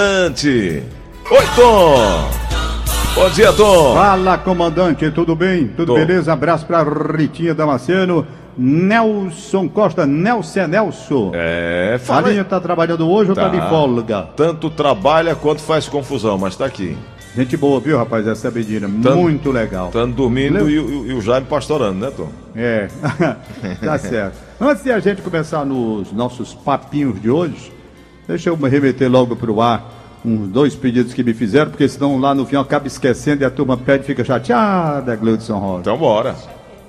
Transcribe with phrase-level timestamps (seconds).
[0.00, 0.82] Oi,
[1.56, 2.30] Tom!
[3.16, 3.94] Bom dia, Tom!
[3.94, 5.66] Fala, comandante, tudo bem?
[5.66, 5.94] Tudo Tô.
[5.94, 6.32] beleza?
[6.32, 8.24] Abraço pra Ritinha Damasceno,
[8.56, 11.32] Nelson Costa, Nelson é Nelson.
[11.34, 12.28] É, fala.
[12.30, 14.22] linha tá trabalhando hoje ou tá, de folga?
[14.36, 16.96] Tanto trabalha quanto faz confusão, mas tá aqui.
[17.34, 19.88] Gente boa, viu, rapaz, essa medida, Tá- muito legal.
[19.88, 22.28] Estando dormindo e, o- e o Jaime pastorando, né, Tom?
[22.54, 22.86] É,
[23.84, 24.36] tá certo.
[24.60, 27.72] Antes de a gente começar nos nossos papinhos de hoje,
[28.28, 32.18] deixa eu me remeter logo pro ar uns dois pedidos que me fizeram, porque senão
[32.18, 35.80] lá no final acaba esquecendo e a turma pede e fica chateada, Gleudson Rosa.
[35.80, 36.34] Então bora.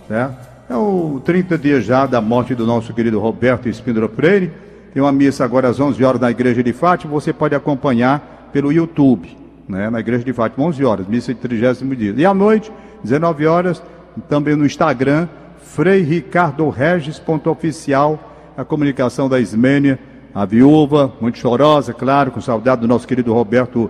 [0.10, 0.32] né?
[0.70, 4.52] É o 30 dias já da morte do nosso querido Roberto Espíndola Freire.
[4.94, 7.14] Tem uma missa agora às 11 horas na Igreja de Fátima.
[7.14, 9.36] Você pode acompanhar pelo YouTube,
[9.68, 9.90] né?
[9.90, 12.14] na Igreja de Fátima, 11 horas, missa de 30 dia.
[12.18, 12.72] E à noite,
[13.04, 13.82] 19 horas,
[14.28, 15.28] também no Instagram,
[15.64, 18.20] freiricardoregis.oficial,
[18.58, 20.00] a comunicação da Ismênia,
[20.34, 23.90] a viúva, muito chorosa, claro, com saudade do nosso querido Roberto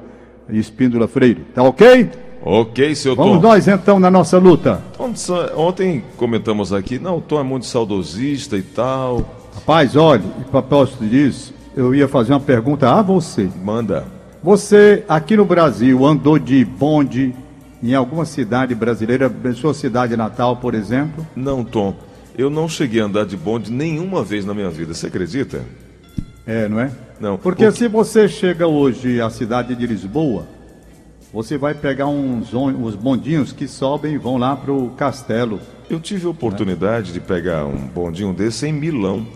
[0.50, 1.46] Espíndola Freire.
[1.54, 2.10] Tá ok?
[2.42, 3.42] Ok, seu Vamos Tom.
[3.42, 4.82] nós então na nossa luta.
[5.56, 9.36] Ontem, comentamos aqui, não, o Tom é muito saudosista e tal.
[9.56, 13.50] Rapaz, olha, e propósito disso, eu ia fazer uma pergunta a você.
[13.64, 14.06] Manda.
[14.42, 17.36] Você, aqui no Brasil, andou de bonde
[17.84, 21.28] em alguma cidade brasileira, em sua cidade natal, por exemplo?
[21.36, 21.94] Não, Tom,
[22.38, 25.62] eu não cheguei a andar de bonde nenhuma vez na minha vida, você acredita?
[26.50, 26.92] É, não é?
[27.20, 27.38] Não.
[27.38, 30.46] Porque O- se você chega hoje à cidade de Lisboa,
[31.32, 35.60] você vai pegar uns, uns bondinhos que sobem e vão lá para o castelo.
[35.90, 39.28] Eu tive a oportunidade de pegar um bondinho desse em Milão,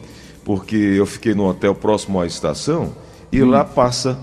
[0.44, 2.94] porque eu fiquei no hotel próximo à estação
[3.32, 4.18] e lá passa,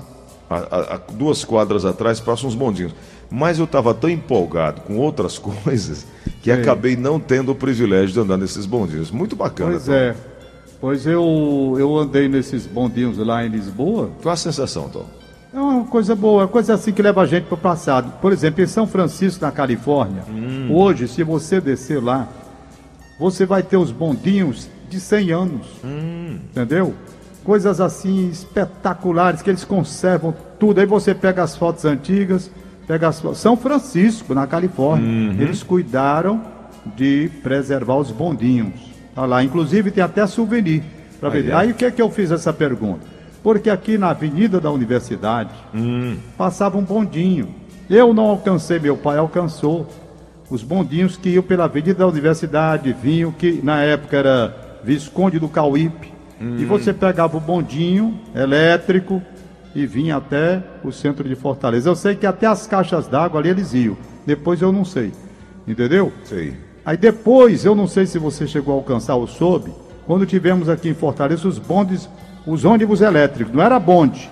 [0.48, 0.56] a,
[0.96, 2.92] a- duas quadras atrás, passam uns bondinhos.
[3.30, 6.04] Mas eu estava tão empolgado com outras coisas
[6.42, 9.12] que acabei não tendo o privilégio de andar nesses bondinhos.
[9.12, 9.70] Muito bacana.
[9.72, 9.92] Pois Tom.
[9.92, 10.14] é.
[10.80, 14.10] Pois eu, eu andei nesses bondinhos lá em Lisboa.
[14.22, 15.04] Qual a sensação, Tom?
[15.52, 18.12] É uma coisa boa, é coisa assim que leva a gente para o passado.
[18.20, 20.22] Por exemplo, em São Francisco, na Califórnia,
[20.70, 22.28] hoje, se você descer lá,
[23.18, 25.66] você vai ter os bondinhos de 100 anos.
[26.50, 26.94] Entendeu?
[27.44, 30.80] Coisas assim espetaculares que eles conservam tudo.
[30.80, 32.50] Aí você pega as fotos antigas,
[32.86, 33.38] pega as fotos.
[33.38, 35.34] São Francisco, na Califórnia.
[35.42, 36.40] Eles cuidaram
[36.96, 38.89] de preservar os bondinhos.
[39.20, 40.82] Olha lá, inclusive tem até souvenir
[41.20, 41.52] para vender.
[41.52, 43.00] Aí o que é que eu fiz essa pergunta?
[43.42, 45.50] Porque aqui na Avenida da Universidade
[46.38, 47.54] passava um bondinho.
[47.88, 49.86] Eu não alcancei, meu pai alcançou.
[50.48, 55.48] Os bondinhos que iam pela Avenida da Universidade, vinham, que na época era Visconde do
[55.48, 56.10] Cauípe.
[56.58, 59.20] E você pegava o bondinho elétrico
[59.74, 61.90] e vinha até o centro de Fortaleza.
[61.90, 63.98] Eu sei que até as caixas d'água ali eles iam.
[64.24, 65.12] Depois eu não sei.
[65.68, 66.10] Entendeu?
[66.24, 66.54] Sei.
[66.84, 69.70] Aí depois, eu não sei se você chegou a alcançar ou soube,
[70.06, 72.08] quando tivemos aqui em Fortaleza os bondes,
[72.46, 74.30] os ônibus elétricos, não era bonde,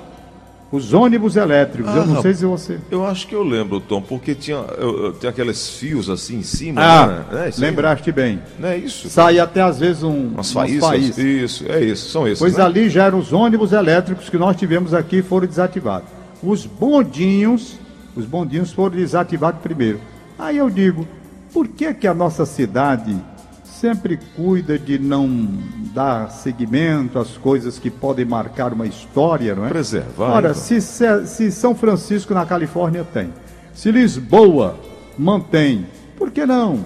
[0.72, 2.78] os ônibus elétricos, eu Ah, não sei se você...
[2.91, 6.42] Eu acho que eu lembro, Tom, porque tinha, eu, eu- tinha aqueles fios assim em
[6.42, 6.81] cima.
[6.82, 7.48] Ah, né?
[7.56, 8.41] É lembraste bem.
[8.59, 9.09] Não é isso?
[9.09, 11.16] Sai até às vezes um, Umas faíscas.
[11.16, 12.38] Isso, é isso, são esses.
[12.38, 12.65] Pois né?
[12.65, 16.09] ali já eram os ônibus elétricos que nós tivemos aqui foram desativados.
[16.42, 17.78] Os bondinhos,
[18.15, 20.00] os bondinhos foram desativados primeiro.
[20.38, 21.06] Aí eu digo,
[21.53, 23.16] por que que a nossa cidade
[23.64, 25.48] sempre cuida de não
[25.94, 29.69] dar seguimento às coisas que podem marcar uma história, não é?
[29.69, 30.60] Preservar, Ora, então.
[30.60, 33.32] se, se- São Francisco na Califórnia tem,
[33.72, 34.76] se Lisboa
[35.16, 35.86] mantém,
[36.16, 36.81] por que não?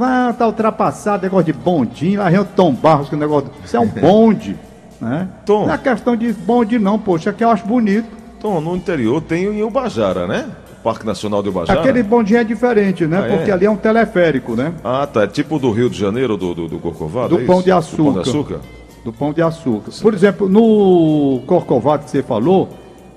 [0.00, 3.48] Ah, tá ultrapassado, negócio de bondinho, lá Rio Tom Barros, que o negócio.
[3.64, 4.56] Isso é um bonde,
[5.00, 5.28] né?
[5.46, 5.66] Tom.
[5.66, 8.08] Não é questão de bonde, não, poxa, que eu acho bonito.
[8.40, 10.46] Tom, no interior tem em Ubajara, né?
[10.82, 11.80] Parque Nacional de Ubajara.
[11.80, 13.20] Aquele bondinho é diferente, né?
[13.22, 13.36] Ah, é?
[13.36, 14.72] Porque ali é um teleférico, né?
[14.82, 15.22] Ah, tá.
[15.22, 17.36] É tipo do Rio de Janeiro, do, do, do Corcovado?
[17.36, 18.12] Do é Pão de Do Pão Açúcar.
[18.12, 18.60] de Açúcar?
[19.04, 19.92] Do pão de açúcar.
[20.02, 22.68] Por exemplo, no Corcovado que você falou,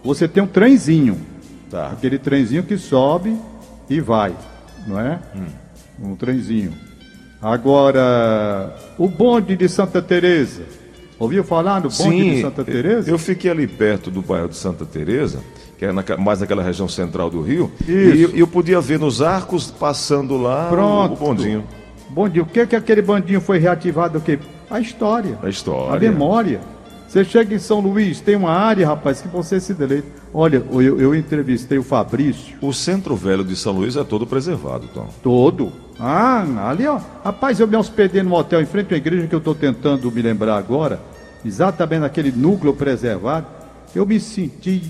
[0.03, 1.17] você tem um trenzinho.
[1.69, 1.87] Tá.
[1.87, 3.35] Aquele trenzinho que sobe
[3.89, 4.33] e vai,
[4.87, 5.19] não é?
[5.35, 6.11] Hum.
[6.11, 6.71] Um trenzinho.
[7.41, 10.63] Agora, o bonde de Santa Teresa.
[11.17, 13.09] Ouviu falar do bonde de Santa Teresa?
[13.09, 15.39] eu fiquei ali perto do bairro de Santa Teresa,
[15.81, 18.35] que é mais naquela região central do Rio, Isso.
[18.35, 21.13] e eu podia ver nos arcos passando lá Pronto.
[21.15, 21.63] o bondinho.
[22.07, 22.43] Bondinho.
[22.43, 24.19] O que que aquele bandinho foi reativado?
[24.19, 24.37] O quê?
[24.69, 25.39] A história.
[25.41, 25.95] A história.
[25.95, 26.61] A memória.
[27.07, 30.07] Você chega em São Luís, tem uma área, rapaz, que você se deleita.
[30.31, 34.87] Olha, eu, eu entrevistei o Fabrício, O centro velho de São Luís é todo preservado,
[34.93, 35.07] Tom.
[35.23, 35.73] todo.
[35.99, 36.99] Ah, ali, ó.
[37.25, 40.21] Rapaz, eu me hospedei num hotel em frente à igreja que eu estou tentando me
[40.21, 40.99] lembrar agora,
[41.43, 43.47] exatamente naquele núcleo preservado.
[43.95, 44.83] Eu me senti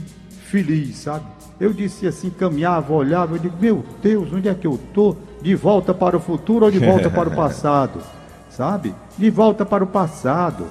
[0.51, 1.25] feliz, sabe?
[1.59, 5.15] Eu disse assim, caminhava, olhava, eu digo, meu Deus, onde é que eu tô?
[5.42, 8.01] De volta para o futuro ou de volta para o passado?
[8.50, 8.94] Sabe?
[9.18, 10.65] De volta para o passado.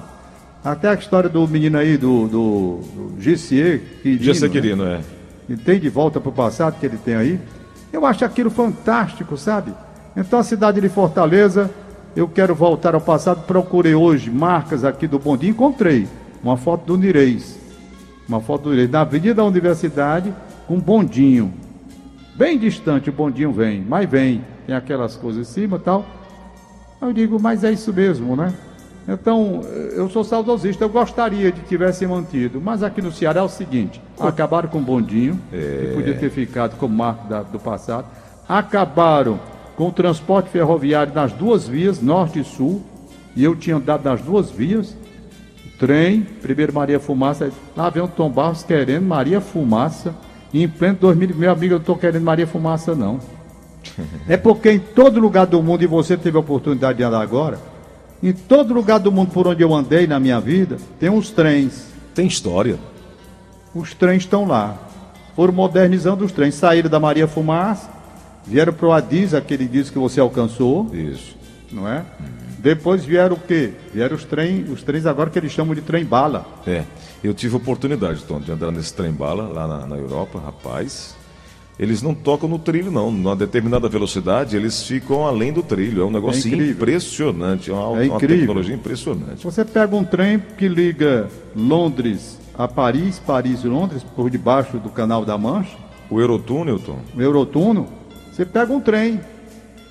[0.63, 5.01] Até a história do menino aí, do, do, do Gissier, Quirino, Dia ser né?
[5.49, 5.53] é.
[5.53, 7.39] e tem de volta para o passado que ele tem aí.
[7.91, 9.73] Eu acho aquilo fantástico, sabe?
[10.15, 11.71] Então a cidade de Fortaleza,
[12.15, 13.45] eu quero voltar ao passado.
[13.47, 16.07] Procurei hoje marcas aqui do Bondinho, encontrei
[16.43, 17.60] uma foto do Nireis.
[18.27, 20.33] Uma foto do Nireis na Avenida da Universidade
[20.67, 21.53] com um bondinho.
[22.35, 24.43] Bem distante o bondinho vem, mas vem.
[24.65, 26.05] Tem aquelas coisas em cima e tal.
[27.01, 28.53] Eu digo, mas é isso mesmo, né?
[29.07, 29.61] Então,
[29.95, 33.49] eu sou saudosista, eu gostaria de que tivesse mantido, mas aqui no Ceará é o
[33.49, 38.05] seguinte: acabaram com o bondinho, que podia ter ficado como marco da- do passado,
[38.47, 39.39] acabaram
[39.75, 42.83] com o transporte ferroviário nas duas vias, norte e sul,
[43.35, 44.95] e eu tinha andado nas duas vias,
[45.81, 50.13] trem, primeiro Maria Fumaça, lá vem o Tom Barros querendo Maria Fumaça,
[50.53, 53.19] e em pleno 2000, meu amigo, eu não estou querendo Maria Fumaça, não.
[54.29, 57.57] É porque em todo lugar do mundo, e você teve a oportunidade de andar agora,
[58.21, 61.87] em todo lugar do mundo por onde eu andei na minha vida, tem uns trens.
[62.13, 62.77] Tem história.
[63.73, 64.77] Os trens estão lá.
[65.35, 66.53] Foram modernizando os trens.
[66.53, 67.89] Saíram da Maria Fumaça,
[68.45, 71.35] vieram para o Adis, aquele disco que você alcançou, Isso.
[71.71, 72.03] não é?
[72.61, 73.71] Depois vieram o quê?
[73.91, 76.45] Vieram os trens, os trens agora que eles chamam de trem bala.
[76.67, 76.83] É.
[77.23, 81.15] Eu tive oportunidade, Tom, de andar nesse trem bala lá na, na Europa, rapaz.
[81.79, 83.09] Eles não tocam no trilho, não.
[83.09, 86.03] Numa determinada velocidade, eles ficam além do trilho.
[86.03, 86.73] É um negócio incrível.
[86.73, 87.71] impressionante.
[87.71, 89.43] É uma, É uma tecnologia impressionante.
[89.43, 94.89] Você pega um trem que liga Londres a Paris, Paris e Londres, por debaixo do
[94.89, 95.75] Canal da Mancha,
[96.11, 97.87] O Eurotúnel, Tom, o Eurotuno,
[98.31, 99.19] você pega um trem.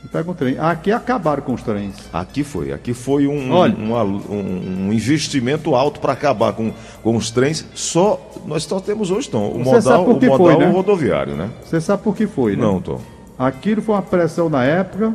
[0.03, 0.59] Você Pega um trem.
[0.59, 1.95] Aqui acabaram com os trens.
[2.13, 2.73] aqui foi.
[2.73, 3.75] Aqui foi um, Olha.
[3.77, 7.67] um, um- um investimento alto para acabar com, com os trens.
[7.75, 10.67] Só Nós só temos hoje, Tom, o modal, o modal foi, né?
[10.71, 11.51] rodoviário, né?
[11.65, 12.63] Você sabe por que foi, né?
[12.63, 12.99] Não, Tom.
[13.39, 15.15] Aquilo foi uma pressão na época,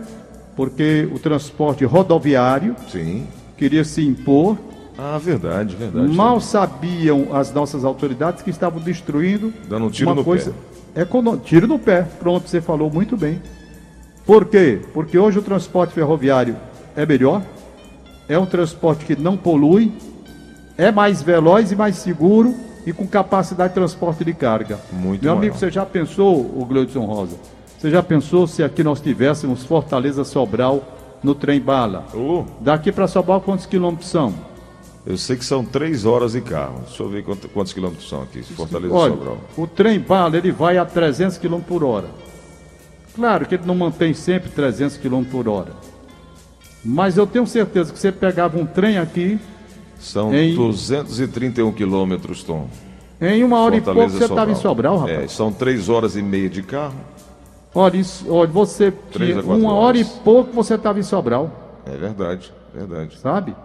[0.55, 3.25] porque o transporte rodoviário Sim.
[3.57, 4.55] queria se impor.
[4.97, 6.07] Ah, verdade, verdade.
[6.13, 10.53] Mal sabiam as nossas autoridades que estavam destruindo Dando um tiro uma no coisa.
[10.93, 11.01] pé.
[11.01, 11.37] Econo...
[11.37, 12.03] Tiro no pé.
[12.19, 13.41] Pronto, você falou muito bem.
[14.25, 14.81] Por quê?
[14.93, 16.55] Porque hoje o transporte ferroviário
[16.95, 17.41] é melhor,
[18.27, 19.91] é um transporte que não polui,
[20.77, 22.55] é mais veloz e mais seguro
[22.85, 24.79] e com capacidade de transporte de carga.
[24.91, 25.59] Muito Meu amigo, maior.
[25.59, 27.35] você já pensou, o Gleudson Rosa?
[27.77, 30.83] Você já pensou se aqui nós tivéssemos Fortaleza Sobral
[31.21, 32.05] no trem bala?
[32.13, 34.33] Ô, Daqui para Sobral quantos quilômetros são?
[35.05, 36.81] eu sei que são três horas de carro.
[36.87, 38.41] Deixa eu ver quanto- quantos quilômetros são aqui.
[38.41, 39.37] Fortaleza Olha, Sobral.
[39.55, 42.07] o trem bala ele vai a 300 km por hora.
[43.15, 45.71] Claro que ele não mantém sempre 300 km por hora.
[46.83, 49.39] Mas eu tenho certeza que você pegava um trem aqui,
[49.97, 52.67] São Em- 231 quilômetros, Tom.
[53.19, 55.19] em uma hora e pouco Fortaleza você estava em Sobral, rapaz.
[55.23, 56.93] É, são três horas e meia de carro.
[57.73, 58.93] Olha, isso, olha, você
[59.45, 63.17] uma hora e pouco você estava em Sobral, É verdade, verdade.
[63.17, 63.55] sabe?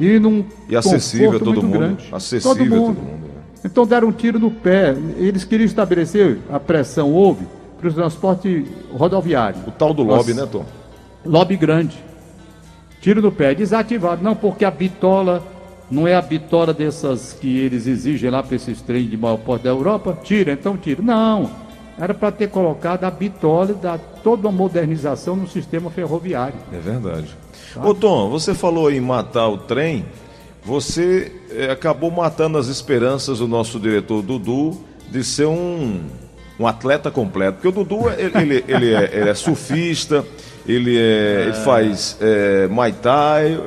[0.00, 1.78] E num E acessível a todo mundo.
[1.78, 2.08] grande.
[2.10, 2.94] Acessível todo a mundo.
[2.96, 3.22] todo mundo.
[3.26, 3.34] né?
[3.64, 4.96] Então deram um tiro no pé.
[5.18, 7.46] Eles queriam estabelecer a pressão houve
[7.82, 9.60] para o transporte rodoviário.
[9.66, 10.46] O tal do lobby, Nossa.
[10.46, 10.64] né, Tom?
[11.26, 11.96] Lobby grande.
[13.00, 14.22] Tiro no pé, desativado.
[14.22, 15.42] Não, porque a bitola
[15.90, 19.64] não é a bitola dessas que eles exigem lá para esses trens de maior porte
[19.64, 20.16] da Europa.
[20.22, 21.02] Tira, então tira.
[21.02, 21.50] Não.
[21.98, 26.54] Era para ter colocado a bitola da toda uma modernização no sistema ferroviário.
[26.72, 27.36] É verdade.
[27.76, 30.04] Ô Tom, você falou em matar o trem.
[30.64, 34.78] Você eh, acabou matando as esperanças do nosso diretor Dudu
[35.10, 36.02] de ser um,
[36.62, 37.54] um atleta completo.
[37.54, 40.24] Porque o Dudu ele, ele, ele é, ele é surfista,
[40.66, 43.60] ele, é, ele faz é, Muay Thai,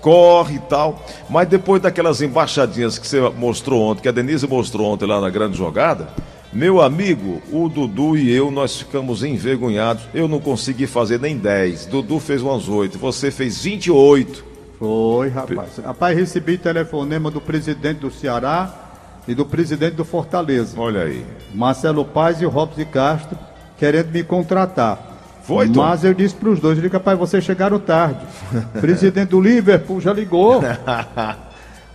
[0.00, 1.04] corre e tal.
[1.28, 5.30] Mas depois daquelas embaixadinhas que você mostrou ontem, que a Denise mostrou ontem lá na
[5.30, 6.08] grande jogada,
[6.52, 10.02] meu amigo, o Dudu e eu, nós ficamos envergonhados.
[10.12, 11.86] Eu não consegui fazer nem 10.
[11.86, 12.98] Dudu fez umas 8.
[12.98, 14.44] Você fez 28.
[14.76, 15.76] Foi, rapaz.
[15.76, 18.79] Rapaz, recebi telefonema do presidente do Ceará
[19.26, 20.78] e do presidente do Fortaleza.
[20.78, 21.24] Olha aí.
[21.54, 23.38] Marcelo Paz e o Robson de Castro
[23.78, 25.10] querendo me contratar.
[25.42, 25.80] Foi, Tom?
[25.80, 28.20] Mas eu disse para os dois, liga, rapaz, vocês chegaram tarde.
[28.80, 30.62] Presidente do Liverpool já ligou.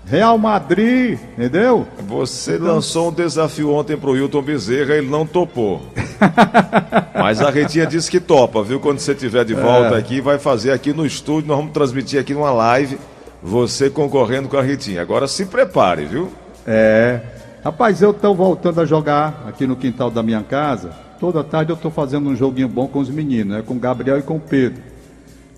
[0.05, 1.87] Real Madrid, entendeu?
[2.07, 5.81] Você lançou um desafio ontem pro Hilton Bezerra, ele não topou.
[7.15, 8.79] Mas a Retinha disse que topa, viu?
[8.79, 12.35] Quando você estiver de volta aqui, vai fazer aqui no estúdio, nós vamos transmitir aqui
[12.35, 12.99] numa live,
[13.41, 15.01] você concorrendo com a Retinha.
[15.01, 16.31] Agora se prepare, viu?
[16.65, 17.21] É.
[17.63, 20.91] Rapaz, eu estou voltando a jogar aqui no quintal da minha casa.
[21.19, 23.63] Toda tarde eu estou fazendo um joguinho bom com os meninos, né?
[23.65, 24.81] com o Gabriel e com o Pedro.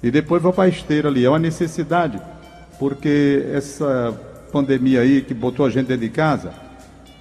[0.02, 1.26] E depois vou para a esteira ali.
[1.26, 2.22] É uma necessidade,
[2.80, 4.14] porque essa
[4.52, 6.54] pandemia aí que botou a gente dentro de casa,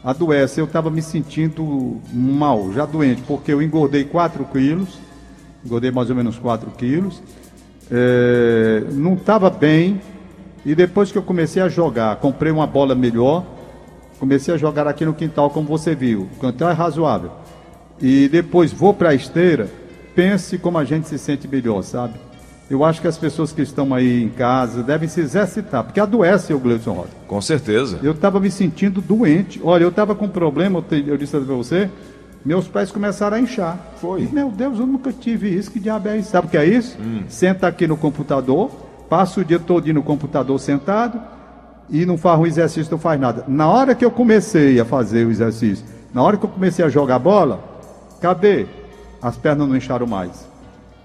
[0.04, 0.60] adoece.
[0.60, 4.98] Eu estava me sentindo mal, já doente, porque eu engordei 4 quilos,
[5.64, 7.20] engordei mais ou menos 4 quilos,
[7.90, 10.00] é, não estava bem,
[10.64, 13.46] E depois que eu comecei a jogar, comprei uma bola melhor,
[14.18, 16.28] comecei a jogar aqui no quintal, como você viu.
[16.36, 17.30] O quintal é razoável.
[18.00, 19.68] E depois vou para a esteira,
[20.14, 22.14] pense como a gente se sente melhor, sabe?
[22.68, 26.52] Eu acho que as pessoas que estão aí em casa devem se exercitar, porque adoece
[26.52, 27.10] o Gleison Rosa.
[27.28, 28.00] Com certeza.
[28.02, 29.60] Eu estava me sentindo doente.
[29.62, 31.88] Olha, eu estava com um problema, eu, te, eu disse para você,
[32.44, 33.78] meus pés começaram a inchar.
[34.00, 34.22] Foi.
[34.22, 36.30] E, meu Deus, eu nunca tive isso, que diabo é isso?
[36.30, 36.98] Sabe o que é isso?
[37.28, 38.68] Senta aqui no computador,
[39.08, 41.35] passa o dia todo no computador sentado
[41.90, 43.44] e não faz um exercício, não faz nada.
[43.46, 46.88] Na hora que eu comecei a fazer o exercício, na hora que eu comecei a
[46.88, 47.60] jogar bola,
[48.20, 48.66] cadê?
[49.20, 50.48] As pernas não incharam mais.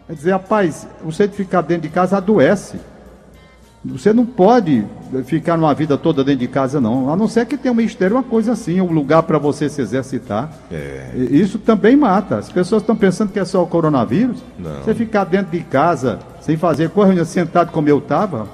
[0.08, 2.80] Quer dizer, rapaz, você de ficar dentro de casa adoece.
[3.84, 4.86] Você não pode
[5.26, 7.12] ficar numa vida toda dentro de casa, não.
[7.12, 9.82] A não ser que tenha uma esteira, uma coisa assim, um lugar para você se
[9.82, 10.52] exercitar.
[10.72, 11.12] É.
[11.16, 12.38] Isso também mata.
[12.38, 14.38] As pessoas estão pensando que é só o coronavírus.
[14.60, 14.84] Não.
[14.84, 18.48] Você ficar dentro de casa, sem fazer coisa, sentado como eu estava,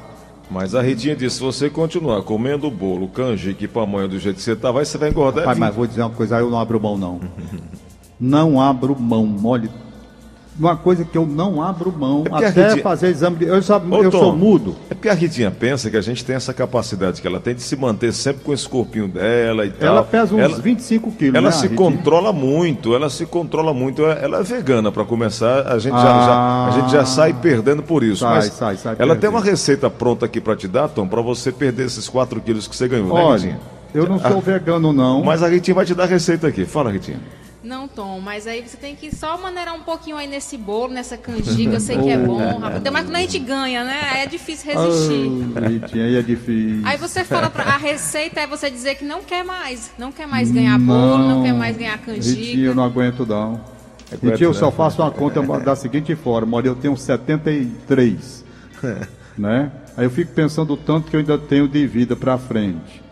[0.50, 4.42] Mas a Ritinha disse: se você continuar comendo bolo, canjica e pamonha do jeito que
[4.42, 5.46] você tá, vai, você vai engordar.
[5.46, 7.20] Pai, mas vou dizer uma coisa, eu não abro mão, não.
[8.20, 9.36] não abro mão.
[9.44, 9.70] Olha,
[10.60, 13.46] uma coisa que eu não abro mão, É a até Ritinha- fazer exame de...
[13.46, 14.76] Eu, só, Ô, eu Tom, sou mudo.
[14.90, 17.62] É porque a Ritinha pensa que a gente tem essa capacidade que ela tem de
[17.62, 19.88] se manter sempre com esse corpinho dela e tal.
[19.90, 24.02] Ela pesa uns Ela- 25 quilos, Ela né, se controla muito, ela se controla muito.
[24.04, 26.26] Ela ela é vegana, para começar, a gente, já, Ah.
[26.26, 28.22] já- a gente já sai perdendo por isso.
[28.22, 29.30] Sai, mas sai, sai ela tem perdendo.
[29.40, 32.76] uma receita pronta aqui para te dar, Tom, para você perder esses 4 quilos que
[32.76, 33.60] você ganhou, né, Olha, Ritinha?
[33.94, 35.24] eu não sou vegano, não.
[35.24, 36.66] Mas a Ritinha vai te dar a receita aqui.
[36.66, 37.20] Fala, Ritinha.
[37.64, 41.18] Não, Tom, mas aí você tem que só maneirar um pouquinho aí nesse bolo, nessa
[41.18, 42.84] canjica, eu sei que é bom, rapaz.
[42.92, 44.00] Mais quando a gente ganha, né?
[44.12, 45.28] Aí é difícil resistir.
[45.68, 46.82] Ritinha, aí é difícil.
[46.86, 47.64] Aí você fala pra.
[47.64, 49.92] A receita é você dizer que não quer mais.
[49.98, 52.74] Não quer mais ganhar bolo, não quer mais ganhar Ritinha, eu canjica.
[52.76, 53.54] não aguento, não.
[53.54, 54.60] Aguenta, Ritinha, eu né?
[54.60, 56.58] só faço uma conta da seguinte forma.
[56.58, 58.46] Olha, eu tenho 73,
[59.38, 59.72] né?
[59.98, 63.07] Aí eu fico pensando o tanto que eu ainda tenho de vida pra frente.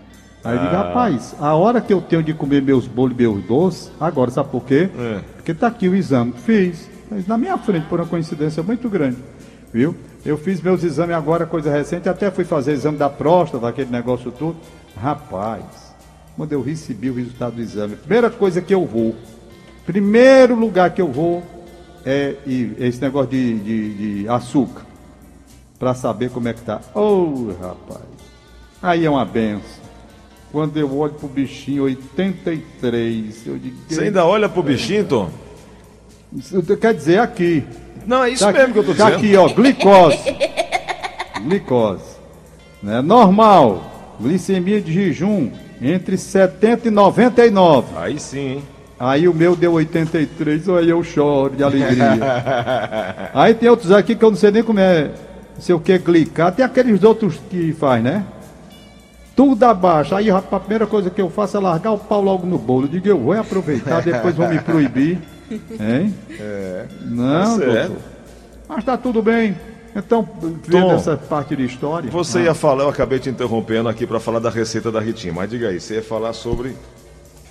[0.45, 0.83] Aí eu digo, Ah.
[0.83, 4.49] rapaz, a hora que eu tenho de comer meus bolos e meus doces, agora, sabe
[4.49, 4.89] por quê?
[4.97, 5.19] É.
[5.35, 6.33] Porque tá aqui o exame.
[6.33, 6.87] Fiz.
[7.09, 9.17] Mas na minha frente, por uma coincidência muito grande.
[9.73, 9.95] Viu?
[10.25, 14.31] Eu fiz meus exames agora, coisa recente, até fui fazer exame da próstata, aquele negócio
[14.31, 14.55] tudo.
[14.99, 15.63] Rapaz,
[16.37, 19.13] quando eu recebi o resultado do exame, primeira coisa que eu vou,
[19.85, 21.43] primeiro lugar que eu vou
[22.05, 24.83] é e- esse negócio de, de- de açúcar.
[25.77, 26.79] Pra saber como é que tá.
[26.95, 28.01] Ô, rapaz.
[28.81, 29.84] Aí é uma benção.
[30.55, 33.75] Quando eu olho pro bichinho 83, eu digo.
[33.89, 35.29] Você ainda olha pro bichinho, Tom?
[36.33, 37.61] Isso Quer dizer, aqui.
[38.07, 39.17] Não, é isso Tá mesmo que eu tô tá dizendo.
[39.17, 40.17] aqui, ó, glicose.
[41.43, 42.05] glicose.
[42.81, 43.01] Né?
[43.01, 44.15] Normal.
[44.17, 47.87] Glicemia de jejum entre 70 e 99.
[47.97, 48.63] Aí sim, hein?
[48.97, 52.17] Aí o meu deu 83, aí eu choro de alegria.
[53.35, 55.11] aí tem outros aqui que eu não sei nem como é,
[55.53, 56.53] não sei o que, glicar.
[56.53, 58.23] Tem aqueles outros que faz, né?
[59.35, 60.15] Tudo abaixo.
[60.15, 62.85] Aí rapaz, a primeira coisa que eu faço é largar o pau logo no bolo.
[62.85, 65.19] Eu digo, eu vou aproveitar, depois vão me proibir.
[65.51, 66.13] Hein?
[66.39, 66.85] É.
[67.01, 67.97] Não, Tá doutor.
[68.67, 69.55] Mas tá tudo bem.
[69.95, 72.09] Então, vendo Tom, essa parte de história.
[72.11, 75.49] Você ia falar, eu acabei te interrompendo aqui para falar da receita da Ritinha, mas
[75.49, 76.75] diga aí, você ia falar sobre.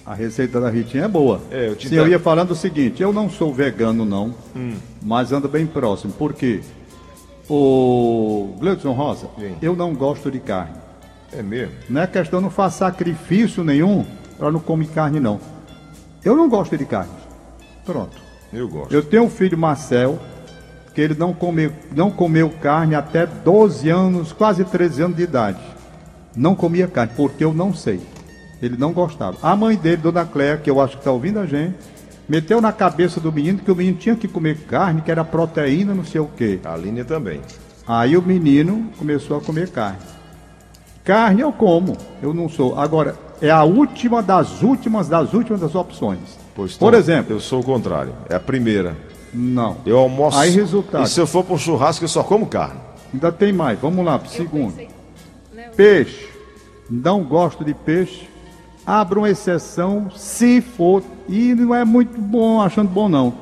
[0.04, 1.40] A receita da Ritinha é boa.
[1.50, 4.74] É, eu te Sim, eu ia falando o seguinte, eu não sou vegano não, Hum.
[5.02, 6.12] mas ando bem próximo.
[6.12, 6.60] Por quê?
[7.48, 9.56] O Gleudson Rosa, Sim.
[9.62, 10.83] eu não gosto de carne.
[11.36, 11.74] É mesmo?
[11.88, 14.04] Não é questão, não faço sacrifício nenhum
[14.38, 15.40] para não comer carne não.
[16.24, 17.12] Eu não gosto de carne.
[17.84, 18.16] Pronto.
[18.52, 18.94] Eu gosto.
[18.94, 20.18] Eu tenho um filho, Marcel,
[20.94, 25.60] que ele não comeu, não comeu carne até 12 anos, quase 13 anos de idade.
[26.36, 28.00] Não comia carne, porque eu não sei.
[28.62, 29.36] Ele não gostava.
[29.42, 31.76] A mãe dele, Dona Cléia, que eu acho que está ouvindo a gente,
[32.28, 35.94] meteu na cabeça do menino que o menino tinha que comer carne, que era proteína,
[35.94, 36.60] não sei o quê.
[36.64, 37.40] A Aline também.
[37.86, 40.13] Aí o menino começou a comer carne.
[41.04, 42.78] Carne eu como, eu não sou.
[42.78, 46.18] Agora, é a última das últimas das últimas das opções.
[46.54, 48.12] Pois, Por Tom, exemplo, Eu sou o contrário.
[48.28, 48.96] É a primeira.
[49.32, 49.76] não.
[49.84, 50.38] Eu almoço.
[50.38, 51.04] Aí, resultado.
[51.04, 52.80] E se eu for para um churrasco, eu só como carne.
[53.12, 53.78] Ainda tem mais.
[53.78, 54.70] Vamos lá, pro Eu segundo.
[54.72, 54.88] pensei,
[55.52, 56.28] né, Peixe.
[56.88, 58.28] Não gosto de peixe.
[58.86, 61.02] Abra uma exceção se for.
[61.28, 63.34] E não é muito bom, achando bom não.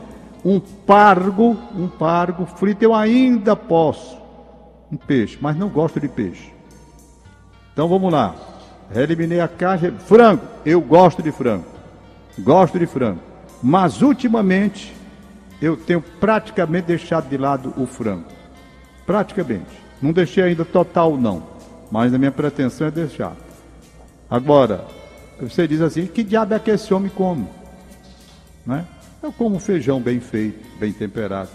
[0.44, 4.16] Um pargo, um pargo frito eu ainda posso.
[4.90, 6.52] Um peixe, mas não gosto de peixe.
[7.72, 8.34] Então vamos lá.
[8.94, 9.92] Eliminei a carne.
[10.06, 10.42] Frango.
[10.64, 11.64] Eu gosto de frango.
[12.38, 13.20] Gosto de frango.
[13.62, 14.94] Mas ultimamente
[15.60, 18.24] eu tenho praticamente deixado de lado o frango.
[19.06, 19.80] Praticamente.
[20.00, 21.42] Não deixei ainda total, não.
[21.90, 23.36] Mas a minha pretensão é deixar.
[24.28, 24.84] Agora,
[25.40, 27.46] você diz assim, que diabo é que esse homem come?
[28.66, 28.84] Né?
[29.22, 31.50] Eu como feijão bem feito, bem temperado.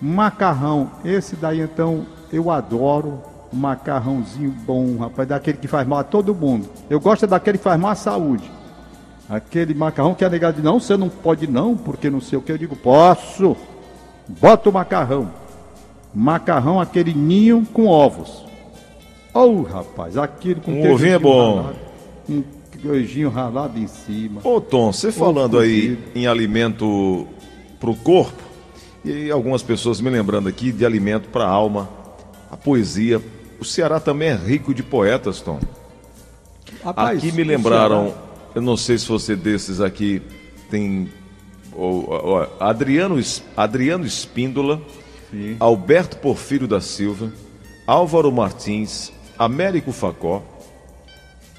[0.00, 3.22] Macarrão, esse daí então eu adoro.
[3.52, 6.68] Um macarrãozinho bom, rapaz, daquele que faz mal a todo mundo.
[6.88, 8.50] Eu gosto é daquele que faz mal à saúde.
[9.28, 12.42] Aquele macarrão que é negado de não, você não pode não, porque não sei o
[12.42, 12.52] que.
[12.52, 13.56] Eu digo, posso.
[14.28, 15.30] Bota o macarrão.
[16.14, 18.44] Macarrão, aquele ninho com ovos.
[19.32, 21.56] Oh, rapaz, aquilo com Um ovinho é bom.
[21.56, 21.76] Ralado,
[22.28, 22.44] um
[22.82, 24.40] queijinho ralado em cima.
[24.44, 27.26] Ô Tom, você falando aí em alimento
[27.80, 28.42] para o corpo,
[29.04, 31.88] e algumas pessoas me lembrando aqui de alimento para a alma,
[32.50, 33.20] a poesia.
[33.62, 35.60] O Ceará também é rico de poetas, Tom.
[36.82, 38.20] Rapaz, aqui me lembraram, Ceará-
[38.56, 40.20] eu não sei se você desses aqui
[40.68, 41.08] tem.
[41.72, 43.22] o- o- Adriano,
[43.56, 44.82] Adriano Espíndola,
[45.30, 45.56] Sim.
[45.60, 47.32] Alberto Porfírio da Silva,
[47.86, 50.42] Álvaro Martins, Américo Facó,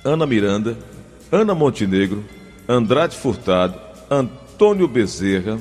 [0.03, 0.77] Ana Miranda,
[1.31, 2.21] Ana Montenegro,
[2.67, 3.79] Andrade Furtado,
[4.11, 5.57] Antônio Bezerra.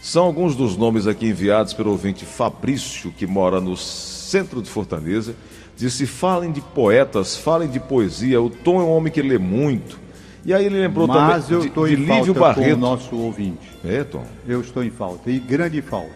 [0.00, 5.34] São alguns dos nomes aqui enviados pelo ouvinte Fabrício, que mora no centro de Fortaleza.
[5.80, 8.38] Disse: falem de poetas, falem de poesia.
[8.38, 9.98] O Tom é um homem que lê muito.
[10.44, 12.76] E aí ele lembrou Mas também eu de, estou de em Lívio falta com Barreto.
[12.76, 13.78] o nosso ouvinte.
[13.82, 14.22] É, Tom.
[14.46, 15.30] Eu estou em falta.
[15.30, 16.12] E grande falta.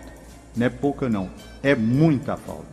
[0.55, 1.31] Não é pouca, não.
[1.63, 2.67] É muita falta.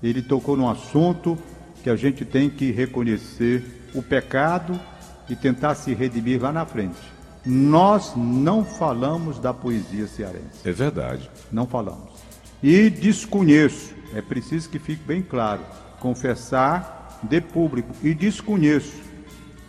[0.00, 1.36] Ele tocou num assunto
[1.82, 4.78] que a gente tem que reconhecer o pecado
[5.28, 6.96] e tentar se redimir lá na frente.
[7.44, 10.60] Nós não falamos da poesia cearense.
[10.64, 11.28] É verdade.
[11.50, 12.10] Não falamos.
[12.62, 15.62] E desconheço, é preciso que fique bem claro,
[16.00, 18.94] confessar de público, e desconheço,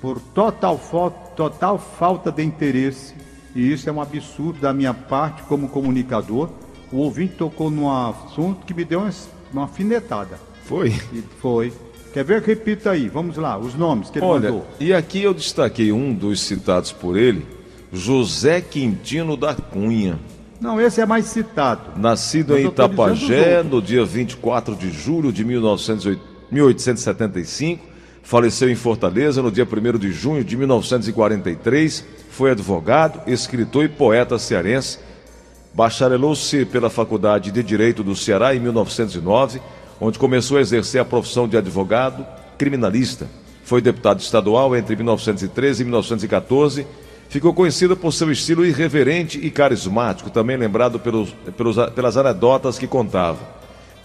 [0.02, 0.80] por total,
[1.36, 3.16] total falta de interesse,
[3.56, 6.50] e isso é um absurdo da minha parte como comunicador.
[6.92, 9.12] O ouvinte tocou num assunto que me deu uma,
[9.52, 10.40] uma afinetada.
[10.64, 10.90] Foi.
[11.12, 11.74] E foi.
[12.14, 12.42] Quer ver?
[12.42, 14.68] Repita aí, vamos lá, os nomes que ele Olha, mandou.
[14.80, 17.46] e aqui eu destaquei um dos citados por ele,
[17.92, 20.20] José Quintino da Cunha.
[20.60, 22.00] Não, esse é mais citado.
[22.00, 27.84] Nascido em Itapajé no dia 24 de julho de 1908 1875,
[28.24, 34.38] faleceu em Fortaleza no dia 1 de junho de 1943, foi advogado, escritor e poeta
[34.38, 35.00] cearense.
[35.74, 39.62] Bacharelou-se pela Faculdade de Direito do Ceará em 1909,
[40.00, 42.26] onde começou a exercer a profissão de advogado
[42.58, 43.28] criminalista.
[43.64, 46.88] Foi deputado estadual entre 1913 e 1914.
[47.30, 52.88] Ficou conhecido por seu estilo irreverente e carismático, também lembrado pelos, pelos- pelas anedotas que
[52.88, 53.40] contava.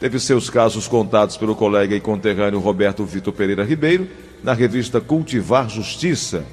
[0.00, 4.08] Teve seus casos contados pelo colega e conterrâneo Roberto Vitor Pereira Ribeiro
[4.42, 6.44] na revista Cultivar Justiça,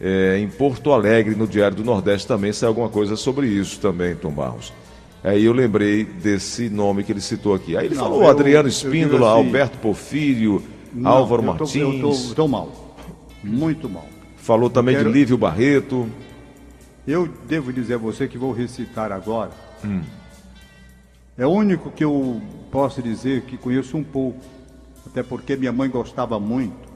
[0.00, 4.16] é, em Porto Alegre, no Diário do Nordeste também saiu alguma coisa sobre isso também,
[4.16, 4.72] Tom Barros.
[5.22, 7.76] Aí eu lembrei desse nome que ele citou aqui.
[7.76, 10.60] Aí ele Não, falou eu- Adriano Espíndola, assim- Alberto Porfírio,
[10.92, 12.96] Não, Álvaro eu tô- Martins, Eu tô mal.
[13.44, 14.08] Muito mal.
[14.42, 16.08] Falou também quero- de Lívio Barreto.
[17.06, 19.50] Eu devo dizer a você que vou recitar agora.
[19.84, 20.02] Hum.
[21.36, 24.38] É o único que eu posso dizer que conheço um pouco,
[25.06, 26.92] até porque minha mãe gostava muito.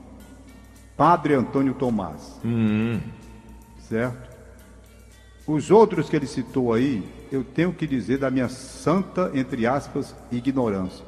[0.97, 2.39] Padre Antônio Tomás.
[2.45, 3.01] Hum.
[3.89, 4.37] Certo?
[5.47, 10.15] Os outros que ele citou aí, eu tenho que dizer da minha santa, entre aspas,
[10.31, 11.05] ignorância.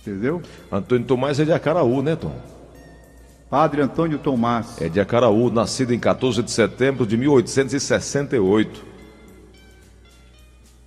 [0.00, 0.40] Entendeu?
[0.70, 2.34] Antônio Tomás é de Acaraú, né, Tom?
[3.50, 4.80] Padre Antônio Tomás.
[4.80, 8.88] É de Acaraú, nascido em 14 de setembro de 1868.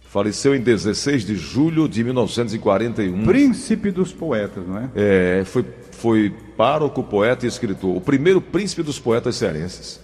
[0.04, 3.26] Faleceu em 16 de julho de 1941.
[3.26, 4.90] Príncipe dos poetas, não é?
[4.96, 7.98] É, foi, foi pároco, poeta e escritor.
[7.98, 10.00] O primeiro príncipe dos poetas cearenses.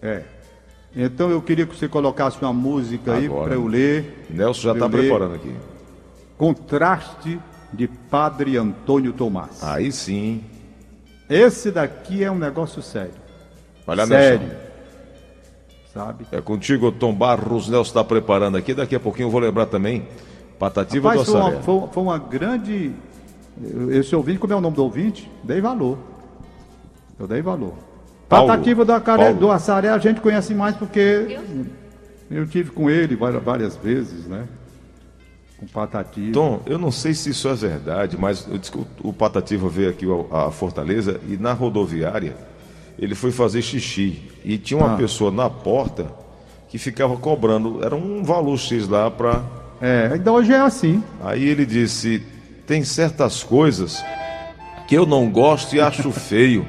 [0.00, 0.22] É.
[0.96, 3.44] Então eu queria que você colocasse uma música aí Agora.
[3.44, 4.24] para eu ler.
[4.30, 5.52] Nelson já está preparando aqui.
[6.38, 7.38] Contraste
[7.72, 9.62] de Padre Antônio Tomás.
[9.62, 10.42] Aí sim.
[11.30, 13.14] Esse daqui é um negócio sério.
[13.86, 14.50] Lá, sério.
[15.94, 16.26] Sabe?
[16.32, 17.68] É contigo, Tom Barros.
[17.68, 18.74] Nelson está preparando aqui.
[18.74, 20.08] Daqui a pouquinho eu vou lembrar também.
[20.58, 21.56] Patativa Rapaz, do foi Assaré.
[21.56, 22.92] uma, foi, foi uma grande.
[23.90, 25.30] Esse ouvinte, como é o nome do ouvinte?
[25.44, 25.98] Dei valor.
[27.18, 27.74] Eu dei valor.
[28.28, 28.48] Paulo.
[28.48, 29.34] Patativa do, Paulo.
[29.34, 31.38] do Assaré a gente conhece mais porque
[32.30, 34.46] eu tive com ele várias, várias vezes, né?
[35.60, 36.32] Com Patativa.
[36.32, 39.90] Tom, eu não sei se isso é verdade, mas eu disse que o, Patativa veio
[39.90, 42.34] aqui à Fortaleza e na rodoviária
[42.98, 44.22] ele foi fazer xixi.
[44.42, 44.96] E tinha uma Ah.
[44.96, 46.06] pessoa na porta
[46.68, 47.84] que ficava cobrando.
[47.84, 49.42] Era um valor X lá para.
[49.82, 51.02] É, ainda hoje é assim.
[51.22, 52.22] Aí ele disse:
[52.66, 54.02] tem certas coisas
[54.88, 56.66] que eu não gosto e acho feio.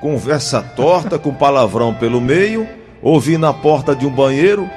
[0.00, 2.68] Conversa torta com palavrão pelo meio,
[3.00, 4.68] ouvi na porta de um banheiro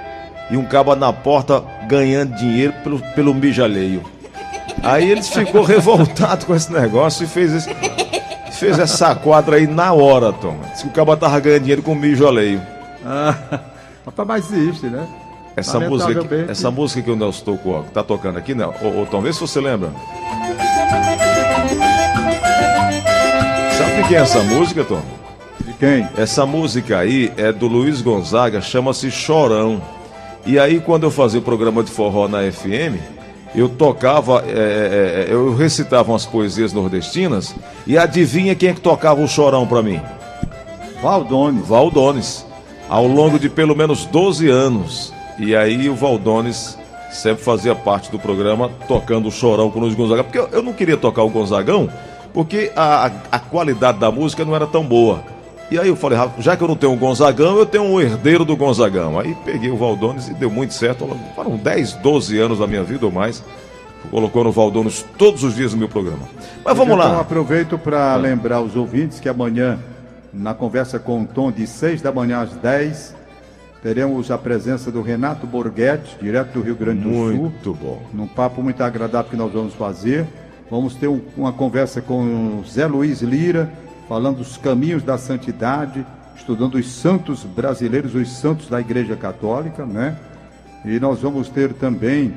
[0.49, 4.03] e um caba na porta ganhando dinheiro pelo, pelo mijo alheio.
[4.83, 7.69] Aí ele ficou revoltado com esse negócio e fez, esse-
[8.51, 10.55] fez essa quadra aí na hora, Tom.
[10.71, 12.61] Disse que o caba tava ganhando dinheiro com mijo alheio.
[13.05, 13.35] Ah,
[14.25, 15.07] mas existe, né?
[15.55, 18.65] Essa música, que, essa música que o Nelson tocou, tá tocando aqui, né?
[18.67, 19.89] Ô, ô, Tom, vê se você lembra.
[23.97, 25.01] de quem é essa música, Tom?
[25.65, 26.07] De quem?
[26.15, 29.81] Essa música aí é do Luiz Gonzaga, chama-se Chorão.
[30.47, 32.95] E aí, quando eu fazia o programa de forró na FM,
[33.53, 37.53] eu tocava, é, é, é, eu recitava umas poesias nordestinas
[37.85, 39.99] e adivinha quem é que tocava o chorão pra mim?
[41.01, 41.67] Valdones.
[41.67, 42.45] Valdones.
[42.87, 45.13] Ao longo de pelo menos 12 anos.
[45.37, 46.77] E aí o Valdones
[47.11, 50.23] sempre fazia parte do programa tocando o chorão com o Luiz Gonzaga.
[50.23, 51.89] Porque eu, eu não queria tocar o Gonzagão,
[52.33, 55.21] porque a, a qualidade da música não era tão boa.
[55.69, 58.45] E aí eu falei, já que eu não tenho um Gonzagão, eu tenho um herdeiro
[58.45, 59.19] do Gonzagão.
[59.19, 61.05] Aí peguei o Valdones e deu muito certo.
[61.35, 63.43] Foram 10, 12 anos da minha vida ou mais.
[64.09, 66.23] Colocou no Valdones todos os dias no meu programa.
[66.63, 67.19] Mas vamos então, lá.
[67.19, 69.77] aproveito para lembrar os ouvintes que amanhã,
[70.33, 73.13] na conversa com o Tom, de 6 da manhã às 10,
[73.83, 77.41] teremos a presença do Renato Borghetti, direto do Rio Grande do muito Sul.
[77.41, 78.01] Muito bom.
[78.13, 80.25] Num papo muito agradável que nós vamos fazer.
[80.71, 83.69] Vamos ter um, uma conversa com o Zé Luiz Lira,
[84.07, 90.17] falando dos caminhos da santidade, estudando os santos brasileiros, os santos da Igreja Católica, né?
[90.85, 92.33] E nós vamos ter também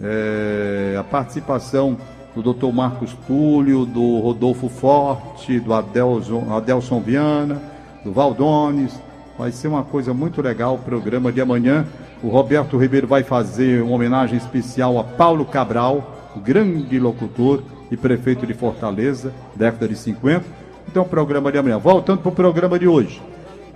[0.00, 1.96] é, a participação
[2.34, 2.72] do Dr.
[2.72, 7.60] Marcos Túlio, do Rodolfo Forte, do Adelson, Adelson Viana,
[8.04, 8.92] do Valdones.
[9.38, 11.86] Vai ser uma coisa muito legal o programa de amanhã.
[12.22, 18.46] O Roberto Ribeiro vai fazer uma homenagem especial a Paulo Cabral, grande locutor e prefeito
[18.46, 20.67] de Fortaleza, década de 50.
[20.90, 21.78] Então, o programa de amanhã.
[21.78, 23.22] Voltando para o programa de hoje.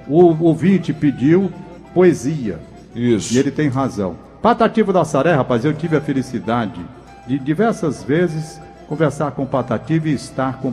[0.08, 1.52] O ouvinte pediu
[1.94, 2.58] poesia.
[2.94, 3.34] Isso.
[3.34, 4.16] E ele tem razão.
[4.40, 6.80] Patativa da Saré, rapaz, eu tive a felicidade
[7.26, 10.72] de diversas vezes conversar com Patativa e estar com,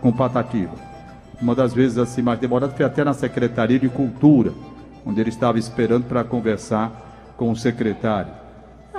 [0.00, 0.72] com Patativa.
[1.40, 4.52] Uma das vezes assim mais demorada foi até na Secretaria de Cultura,
[5.04, 8.39] onde ele estava esperando para conversar com o secretário.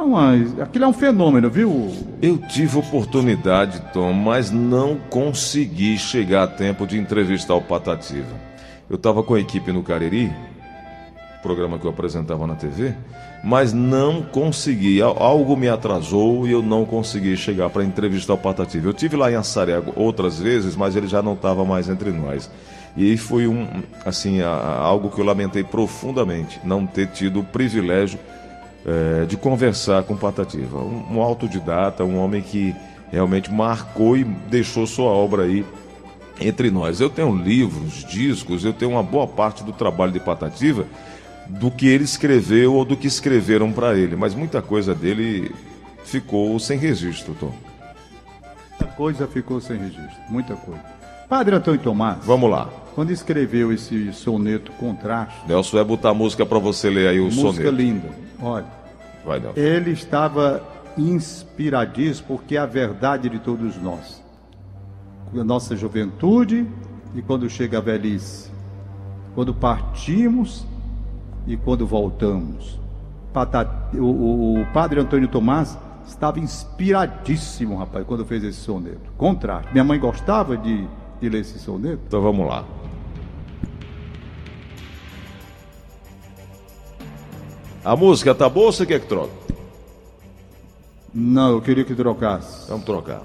[0.02, 0.34] É uma,
[0.64, 1.94] aquilo é um fenômeno, viu?
[2.24, 8.36] Eu tive oportunidade, Tom, mas não consegui chegar a tempo de entrevistar o Patativa.
[8.90, 10.34] Eu estava com a equipe no Cariri,
[11.44, 12.96] programa que eu apresentava na TV,
[13.44, 15.04] mas não consegui.
[15.04, 18.88] Algo me atrasou e eu não consegui chegar para entrevistar o Patativa.
[18.88, 22.50] Eu tive lá em Assaré outras vezes, mas ele já não estava mais entre nós.
[22.98, 23.68] E foi um,
[24.04, 28.18] assim, algo que eu lamentei profundamente, não ter tido o privilégio
[28.86, 30.80] é, de conversar com Patativa.
[30.80, 32.76] Um, um autodidata, um homem que
[33.12, 35.65] realmente marcou e deixou sua obra aí
[36.39, 37.00] entre nós.
[37.00, 40.86] Eu tenho livros, discos, eu tenho uma boa parte do trabalho de Patativa
[41.48, 45.54] do que ele escreveu ou do que escreveram para ele, mas muita coisa dele
[46.04, 47.54] ficou sem registro, Tom.
[48.80, 50.82] Muita coisa ficou sem registro, muita coisa.
[51.28, 52.17] Padre Antônio Tomás.
[52.24, 52.70] Vamos lá.
[52.94, 55.48] Quando escreveu esse soneto Contraste.
[55.48, 57.63] Nelson vai botar a música para você ler aí o música soneto.
[57.63, 58.10] Música linda.
[58.42, 58.66] Olha.
[59.26, 59.60] Vai, Nelson.
[59.60, 60.64] Ele estava
[60.98, 64.22] inspiradíssimo porque é a verdade de todos nós.
[65.38, 66.68] A nossa juventude
[67.16, 68.52] e quando chega a velhice.
[69.36, 70.66] Quando partimos
[71.48, 72.80] e quando voltamos.
[73.98, 79.12] O, padre Antônio Tomás estava inspiradíssimo, rapaz, quando fez esse soneto.
[79.18, 79.72] Contraste.
[79.72, 80.86] Minha mãe gostava de,
[81.22, 82.02] de ler esse soneto.
[82.08, 82.66] Então vamos lá.
[87.84, 89.32] A música tá boa ou você quer que troque?
[91.12, 92.70] Não, eu queria que trocasse.
[92.70, 93.24] Vamos trocar.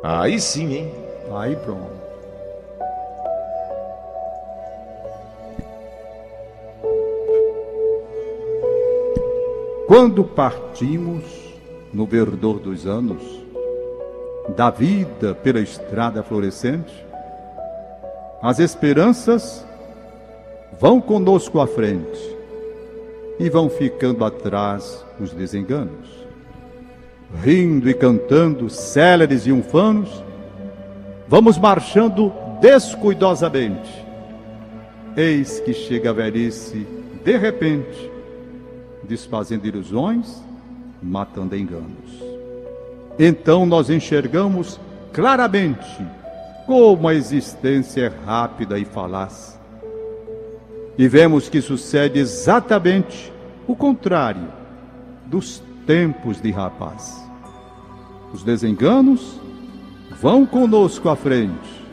[0.00, 0.92] Aí sim, hein?
[1.34, 1.90] Aí pronto.
[9.88, 11.24] Quando partimos
[11.92, 13.22] no verdor dos anos,
[14.54, 16.94] da vida pela estrada florescente,
[18.40, 19.66] as esperanças
[20.78, 22.35] vão conosco à frente
[23.38, 26.26] e vão ficando atrás os desenganos.
[27.42, 30.24] Rindo e cantando, céleres e unfanos,
[31.28, 34.04] vamos marchando descuidosamente.
[35.16, 36.86] Eis que chega a velhice
[37.24, 38.10] de repente
[39.02, 40.42] desfazendo ilusões,
[41.02, 42.22] matando enganos.
[43.18, 44.78] Então nós enxergamos
[45.12, 46.06] claramente
[46.66, 49.55] como a existência é rápida e falaz.
[50.98, 53.32] E vemos que sucede exatamente
[53.66, 54.48] o contrário
[55.26, 57.22] dos tempos de rapaz.
[58.32, 59.38] Os desenganos
[60.20, 61.84] vão conosco à frente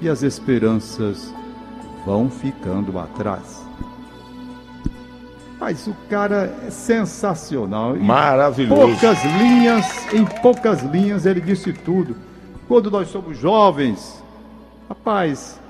[0.00, 1.32] e as esperanças
[2.04, 3.64] vão ficando atrás.
[5.58, 7.96] Mas o cara é sensacional.
[7.96, 8.82] Maravilhoso.
[8.82, 12.16] Em poucas linhas, em poucas linhas ele disse tudo.
[12.68, 14.22] Quando nós somos jovens,
[14.88, 15.60] rapaz,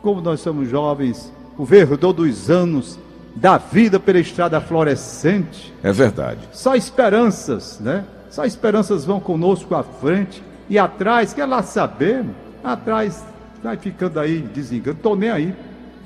[0.00, 2.98] como nós somos jovens, o verdor dos anos
[3.36, 5.70] da vida pela estrada florescente.
[5.82, 6.40] É verdade.
[6.52, 8.02] Só esperanças, né?
[8.30, 12.24] Só esperanças vão conosco à frente e atrás, quer lá saber.
[12.64, 13.22] atrás,
[13.62, 14.96] vai ficando aí, desengano.
[15.02, 15.54] Tô nem aí.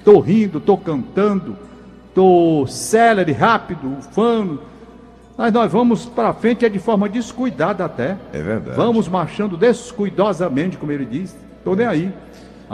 [0.05, 1.57] Tô rindo, tô cantando,
[2.13, 4.59] tô célere, rápido, ufano.
[5.39, 8.17] Mas nós vamos para frente é de forma descuidada até.
[8.33, 8.77] É verdade.
[8.77, 11.37] Vamos marchando descuidosamente, como ele disse.
[11.65, 12.13] Tô nem aí.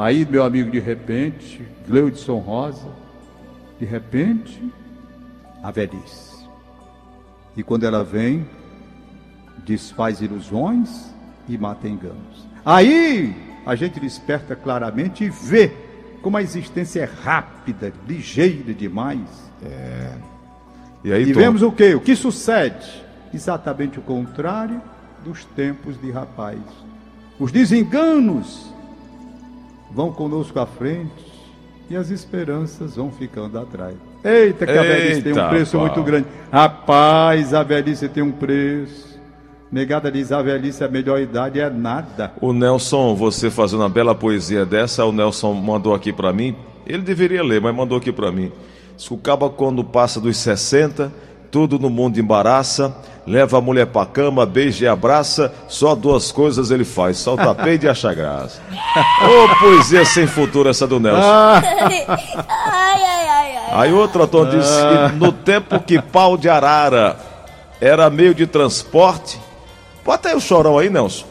[0.01, 2.89] Aí, meu amigo, de repente, Gleudson Rosa,
[3.79, 4.73] de repente,
[5.63, 6.49] a velhice.
[7.55, 8.49] E quando ela vem,
[9.59, 11.13] desfaz ilusões
[11.47, 12.49] e mata enganos.
[12.65, 13.37] Aí
[13.67, 15.71] a gente desperta claramente e vê
[16.23, 19.51] como a existência é rápida, ligeira demais.
[19.63, 20.15] É.
[21.05, 21.95] E aí, E vemos o que?
[21.95, 23.05] O que sucede?
[23.35, 24.81] Exatamente o contrário
[25.23, 26.59] dos tempos de rapaz.
[27.39, 28.80] Os desenganos
[29.91, 31.31] vão conosco à frente
[31.89, 33.97] e as esperanças vão ficando atrás.
[34.23, 35.87] Eita, que a velhice tem um preço pau.
[35.87, 36.27] muito grande.
[36.53, 39.11] Rapaz, a velhice tem um preço.
[39.73, 42.33] Negada diz a velhice é a melhor idade é nada.
[42.41, 46.57] o Nelson, você fazendo uma bela poesia dessa, o Nelson mandou aqui pra mim.
[46.87, 48.51] Ele deveria ler, mas mandou aqui pra mim.
[48.97, 51.13] Diz que o caba quando passa dos 60,
[51.51, 52.95] tudo no mundo embaraça,
[53.27, 57.87] leva a mulher pra cama, beija e abraça, só duas coisas ele faz, solta peito
[57.87, 58.61] e acha graça.
[59.23, 61.21] Ô, poesia sem futuro essa do Nelson.
[61.23, 61.63] Ai,
[62.49, 63.61] ai, ai, ai.
[63.73, 67.17] Aí outra Tom diz que no tempo que pau de arara
[67.81, 69.41] era meio de transporte.
[70.05, 71.25] Bota aí o chorão aí, Nelson.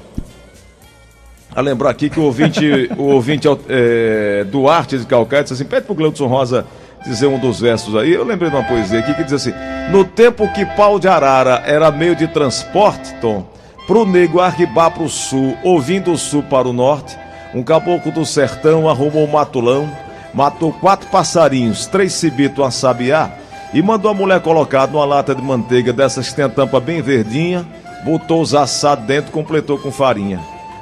[1.53, 5.85] A lembrar aqui que o ouvinte, o ouvinte é, Duarte de Calcaia disse assim: pede
[5.85, 6.65] pro Gleudson Rosa
[7.03, 8.13] dizer um dos versos aí.
[8.13, 9.53] Eu lembrei de uma poesia aqui que diz assim:
[9.91, 13.45] No tempo que pau de arara era meio de transporte, Tom,
[13.87, 17.17] pro nego arribar pro sul, ouvindo o sul para o norte,
[17.53, 19.89] um caboclo do sertão arrumou um matulão,
[20.33, 23.31] matou quatro passarinhos, três cibitos, uma sabiá,
[23.73, 27.01] e mandou a mulher colocar numa lata de manteiga dessas que tem a tampa bem
[27.01, 27.65] verdinha,
[28.03, 30.39] botou os assados dentro, completou com farinha.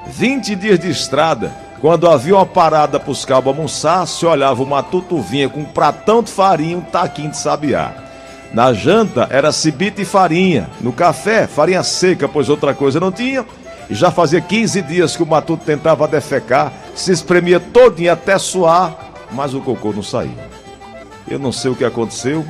[0.07, 5.21] 20 dias de estrada, quando havia uma parada pros cabos almoçar, se olhava o matuto
[5.21, 7.93] vinha com um pratão de farinha e um taquinho de sabiá.
[8.53, 10.69] Na janta era cibita e farinha.
[10.81, 13.45] No café, farinha seca, pois outra coisa não tinha.
[13.89, 19.13] E já fazia 15 dias que o matuto tentava defecar, se espremia todinho até suar,
[19.31, 20.47] mas o cocô não saía.
[21.27, 22.45] Eu não sei o que aconteceu.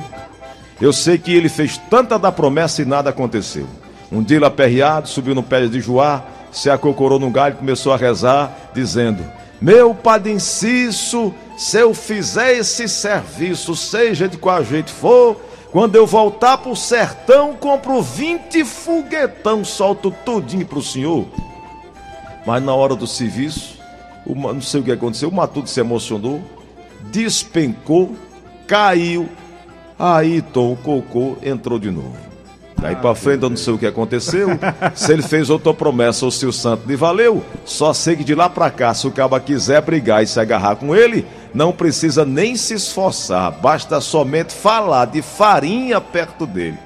[0.80, 3.66] Eu sei que ele fez tanta da promessa e nada aconteceu.
[4.10, 6.22] Um dia ele aperreado, subiu no pé de Joá,
[6.58, 9.24] se acocorou no galho e começou a rezar, dizendo:
[9.60, 15.40] Meu Padre Inciso, se eu fizer esse serviço, seja de qual jeito for,
[15.70, 21.26] quando eu voltar pro sertão, compro 20 foguetão, solto tudinho pro senhor.
[22.44, 23.78] Mas na hora do serviço,
[24.26, 26.42] não sei o que aconteceu, o Matuto se emocionou,
[27.04, 28.16] despencou,
[28.66, 29.28] caiu,
[29.96, 32.27] aí Tom, cocô entrou de novo.
[32.80, 34.50] Daí pra frente eu não sei o que aconteceu,
[34.94, 38.34] se ele fez outra promessa ou se o santo lhe valeu, só sei que de
[38.34, 42.24] lá pra cá, se o caba quiser brigar e se agarrar com ele, não precisa
[42.24, 46.78] nem se esforçar, basta somente falar de farinha perto dele.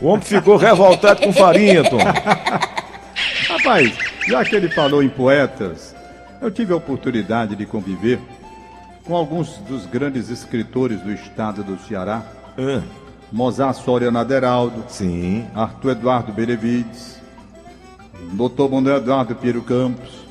[0.00, 1.98] O homem ficou revoltado com farinha, Tom.
[3.48, 3.92] Rapaz,
[4.26, 5.94] já que ele falou em poetas,
[6.40, 8.20] eu tive a oportunidade de conviver
[9.04, 12.22] com alguns dos grandes escritores do estado do Ceará.
[12.58, 12.82] Ah,
[13.30, 17.20] Mozart Soriano Aderaldo, sim, Arthur Eduardo Benevides,
[18.32, 18.70] Dr.
[18.70, 20.26] Manuel Eduardo Piero Campos,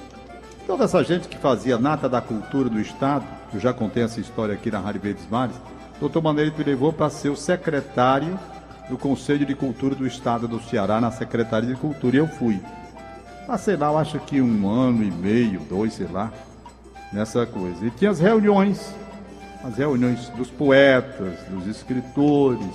[0.65, 4.55] toda essa gente que fazia nata da cultura do Estado, eu já contei essa história
[4.55, 5.55] aqui na Rádio Verdes Mares,
[6.01, 6.21] Dr.
[6.21, 8.37] Maneiro me levou para ser o secretário
[8.89, 12.59] do Conselho de Cultura do Estado do Ceará, na Secretaria de Cultura, e eu fui.
[13.45, 16.31] Passei lá, eu acho que um ano e meio, dois, sei lá,
[17.13, 17.85] nessa coisa.
[17.85, 18.93] E tinha as reuniões,
[19.63, 22.67] as reuniões dos poetas, dos escritores,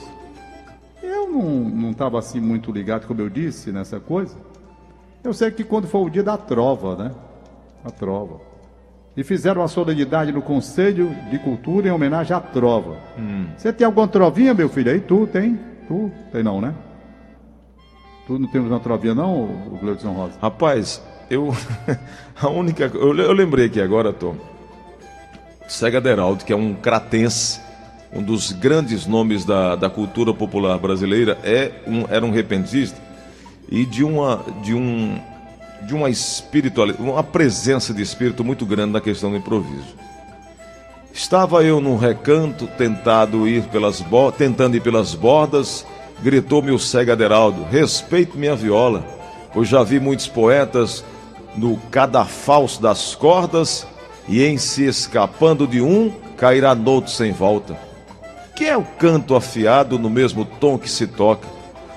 [1.03, 4.37] eu não estava assim muito ligado, como eu disse, nessa coisa.
[5.25, 7.13] Eu sei que quando foi o dia da trova, né?
[7.85, 8.41] A trova.
[9.17, 12.97] E fizeram uma solenidade no Conselho de Cultura em homenagem à trova.
[13.57, 14.91] Você tem alguma trovinha, meu filho?
[14.91, 15.59] Aí tu tem?
[15.87, 16.11] Tu?
[16.33, 16.75] Tem não, né?
[18.27, 20.39] Tu não temos uma trovinha não, o Gleudson Rosa?
[20.41, 21.55] Rapaz, eu.
[22.41, 22.85] A única.
[22.85, 24.35] Eu, eu lembrei aqui agora, Tom.
[25.73, 27.59] Cega Deraldo, que é um cratense,
[28.13, 33.01] um dos grandes nomes da, da cultura popular brasileira, é um, era um repentista
[33.71, 34.45] e de uma.
[34.63, 35.19] De um,
[35.81, 39.97] de uma espiritualidade, uma presença de espírito muito grande na questão do improviso.
[41.13, 44.05] Estava eu num recanto, tentado ir pelas
[44.39, 45.85] tentando ir pelas bordas,
[46.23, 49.05] gritou-me o cego Aderaldo: respeite minha viola,
[49.53, 51.03] pois já vi muitos poetas
[51.57, 53.87] no cadafalso das cordas,
[54.29, 57.77] e em se escapando de um, cairá noutro sem volta.
[58.55, 61.49] Que é o canto afiado no mesmo tom que se toca?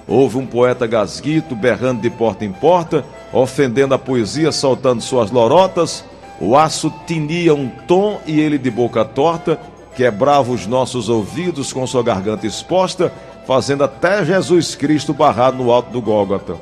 [0.07, 6.03] Houve um poeta gasguito berrando de porta em porta, ofendendo a poesia, soltando suas lorotas.
[6.39, 9.59] O aço tinha um tom e ele de boca torta
[9.95, 13.11] quebrava os nossos ouvidos com sua garganta exposta,
[13.47, 16.57] fazendo até Jesus Cristo barrar no alto do Gólgota.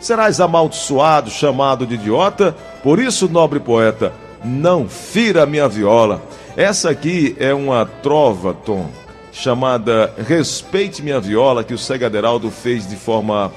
[0.00, 2.54] Serás amaldiçoado, chamado de idiota?
[2.82, 4.12] Por isso, nobre poeta,
[4.44, 6.22] não fira minha viola.
[6.56, 8.86] Essa aqui é uma trova, Tom,
[9.32, 13.52] chamada Respeite Minha Viola, que o Cega Aderaldo fez de forma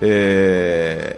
[0.00, 1.16] é,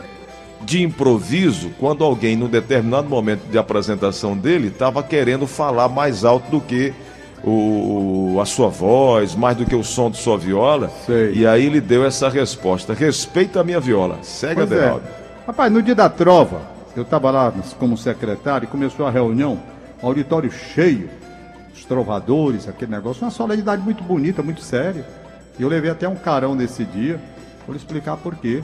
[0.60, 6.50] de improviso, quando alguém, num determinado momento de apresentação dele, estava querendo falar mais alto
[6.50, 6.94] do que
[7.42, 10.90] o, a sua voz, mais do que o som de sua viola.
[11.04, 11.32] Sei.
[11.34, 14.18] E aí ele deu essa resposta: respeita a minha viola.
[14.22, 14.94] Segue, Pois é.
[15.46, 19.58] Rapaz, no dia da trova, eu estava lá como secretário e começou a reunião,
[20.02, 21.10] auditório cheio,
[21.74, 25.04] os trovadores, aquele negócio, uma solenidade muito bonita, muito séria.
[25.58, 27.20] E eu levei até um carão nesse dia,
[27.66, 28.62] vou lhe explicar por quê.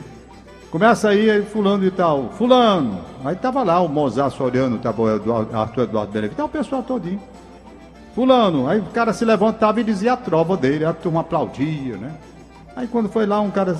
[0.69, 3.01] Começa aí, aí fulano e tal, fulano.
[3.25, 6.81] Aí tava lá o Mozart Soriano, tava o Eduardo, Arthur Eduardo Belevi, tá o pessoal
[6.81, 7.21] todinho.
[8.15, 12.13] Fulano, aí o cara se levantava e dizia a trova dele, a turma aplaudia, né?
[12.75, 13.75] Aí quando foi lá, um cara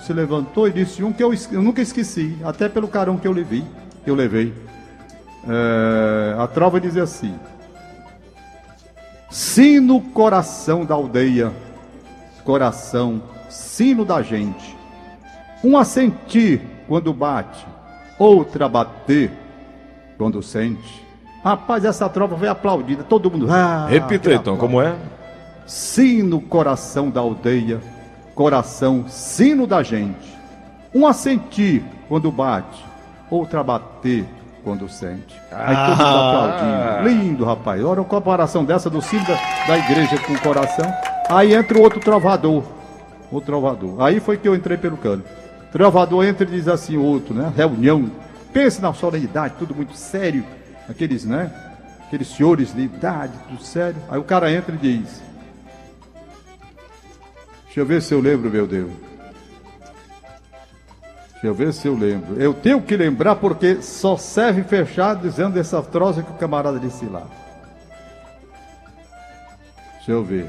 [0.00, 3.32] se levantou e disse um que eu, eu nunca esqueci, até pelo carão que eu
[3.32, 3.64] levei,
[4.04, 4.52] que eu levei.
[5.48, 7.34] É, a trova dizia assim:
[9.30, 11.52] Sino coração da aldeia,
[12.44, 14.76] coração, sino da gente.
[15.64, 17.66] Um a sentir quando bate,
[18.18, 19.30] outra a bater
[20.18, 21.02] quando sente.
[21.42, 23.48] Rapaz, essa trova foi aplaudida, todo mundo.
[23.50, 24.60] Ah, Repita aplauso.
[24.60, 24.94] como é?
[25.66, 27.80] Sino coração da aldeia,
[28.34, 30.32] coração sino da gente.
[30.94, 32.84] Um a sentir quando bate,
[33.32, 34.24] outra bater
[34.62, 35.34] quando sente.
[35.50, 36.98] Aí Ah.
[36.98, 37.08] aplaudindo.
[37.08, 37.82] Lindo, rapaz.
[37.82, 39.34] Olha uma comparação dessa do sino da,
[39.66, 40.84] da igreja com o coração.
[41.28, 42.62] Aí entra o outro trovador.
[43.30, 44.00] O trovador.
[44.02, 45.24] Aí foi que eu entrei pelo cano.
[45.72, 47.50] Trovador entra e diz assim, outro, né?
[47.56, 48.10] Reunião.
[48.52, 50.44] Pense na solenidade, tudo muito sério.
[50.88, 51.50] Aqueles, né?
[52.06, 53.96] Aqueles senhores de idade, tudo sério.
[54.10, 55.22] Aí o cara entra e diz:
[57.64, 58.90] Deixa eu ver se eu lembro, meu Deus.
[61.42, 62.40] Deixa eu ver se eu lembro.
[62.40, 67.04] Eu tenho que lembrar porque só serve fechar dizendo essa troça que o camarada disse
[67.06, 67.22] lá.
[69.96, 70.48] Deixa eu ver.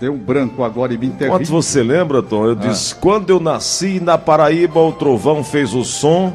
[0.00, 1.44] Deu um branco agora e me Quanto interrompe.
[1.46, 2.44] você lembra, Tom?
[2.46, 6.32] Eu disse: quando eu nasci na Paraíba, o trovão fez o som.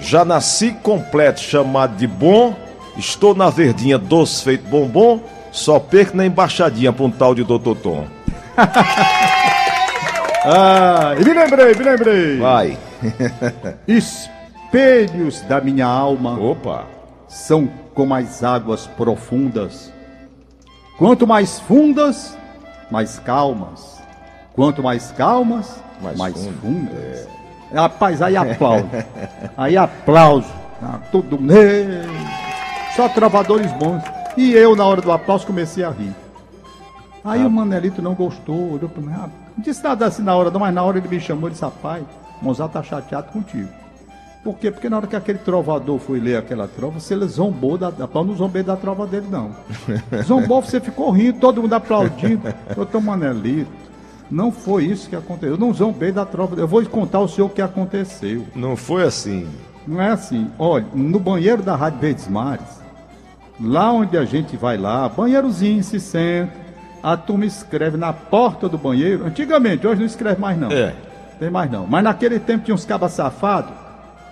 [0.00, 2.54] Já nasci completo, chamado de bom.
[2.98, 5.18] Estou na verdinha, doce feito bombom.
[5.50, 8.06] Só perco na embaixadinha pra um tal de Doutor Tom.
[10.42, 12.38] Ah, e me lembrei, me lembrei.
[12.38, 12.78] Vai.
[13.86, 16.84] Espelhos da minha alma Opa.
[17.28, 19.92] são como as águas profundas.
[20.98, 22.36] Quanto mais fundas,
[22.90, 24.00] mais calmas.
[24.54, 26.60] Quanto mais calmas, Mais mais, fundo.
[26.60, 27.28] fundas.
[27.72, 28.86] Rapaz, aí aplauso.
[29.56, 30.48] aí aplauso.
[30.82, 31.54] Ah, todo mundo.
[32.96, 34.02] Só trovadores bons.
[34.36, 36.14] E eu, na hora do aplauso, comecei a rir.
[37.24, 39.12] Aí o Manelito não gostou, olhou pra mim.
[39.14, 41.52] Ah, não disse nada assim na hora, não, mas na hora ele me chamou e
[41.52, 42.02] disse: Rapaz,
[42.42, 43.68] Mozart tá chateado contigo.
[44.42, 44.70] Por quê?
[44.70, 47.92] Porque na hora que aquele trovador foi ler aquela trova, você zombou da.
[47.98, 49.50] eu não zombei da trova dele, não.
[50.24, 52.42] Zombou, você ficou rindo, todo mundo aplaudindo.
[52.74, 53.70] Doutor Manelito,
[54.30, 55.54] não foi isso que aconteceu.
[55.54, 56.58] Eu não zombei da trova.
[56.58, 58.46] Eu vou contar ao senhor o que aconteceu.
[58.54, 59.46] Não foi assim.
[59.86, 60.50] Não é assim.
[60.58, 62.80] Olha, no banheiro da Rádio Verdes Mares,
[63.60, 66.52] lá onde a gente vai lá, banheirozinho, se senta,
[67.02, 69.26] a turma escreve na porta do banheiro.
[69.26, 70.70] Antigamente, hoje não escreve mais não.
[70.70, 70.94] É.
[71.40, 71.86] Tem mais não.
[71.86, 73.72] Mas naquele tempo tinha uns cabas safados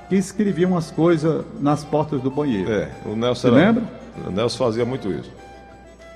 [0.09, 2.71] que escreviam as coisas nas portas do banheiro.
[2.71, 3.83] É, o Nelson Você era- lembra?
[4.27, 5.33] O Nelson fazia muito isso.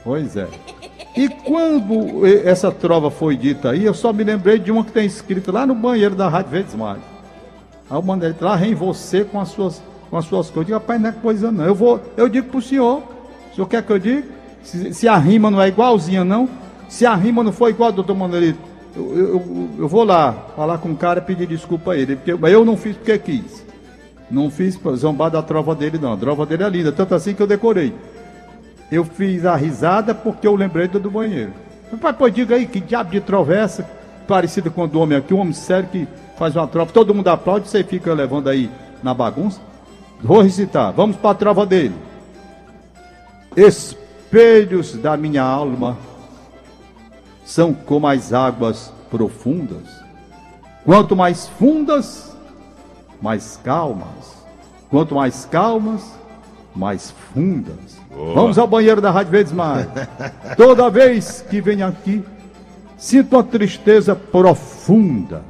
[0.04, 0.46] Pois é.
[1.16, 5.04] E quando essa trova foi dita aí, eu só me lembrei de uma que tem
[5.06, 7.02] escrito lá no banheiro da Rádio Verdes Mares.
[7.90, 10.56] Aí eu mandei lá, rem você com as suas, com as suas coisas.
[10.56, 11.64] Eu digo, rapaz, não é coisa não.
[11.64, 13.02] Eu, vou, eu digo pro senhor,
[13.50, 14.24] o senhor quer que eu diga?
[14.62, 16.48] Se, se a rima não é igualzinha, não.
[16.88, 18.58] Se a rima não for igual, doutor Manelito,
[18.96, 22.16] eu, eu, eu- vou lá falar com o cara e pedir desculpa a ele.
[22.16, 23.64] Porque eu- eu não fiz porque quis.
[24.30, 26.12] Não fiz zombar da trova dele, não.
[26.12, 27.92] A trova dele é linda, tanto assim que eu decorei.
[28.90, 31.52] Eu fiz a risada porque eu lembrei do, banheiro.
[32.00, 33.66] Pai, pô, diga aí, que diabo de trova é?
[34.26, 36.08] Parecida com o do homem aqui, um homem sério que
[36.38, 38.70] faz uma trova, todo mundo aplaude, você fica levando aí
[39.02, 39.60] na bagunça.
[40.22, 41.94] Vou recitar, vamos para a trova dele.
[43.56, 45.96] Espelhos da minha alma
[47.52, 50.02] são como as águas profundas.
[50.86, 52.34] Quanto mais fundas,
[53.20, 54.42] mais calmas.
[54.88, 56.02] Quanto mais calmas,
[56.74, 58.00] mais fundas.
[58.34, 59.86] Vamos ao banheiro da Rádio Verdes Mar.
[60.56, 62.24] Toda vez que venho aqui,
[62.96, 65.42] sinto uma tristeza profunda.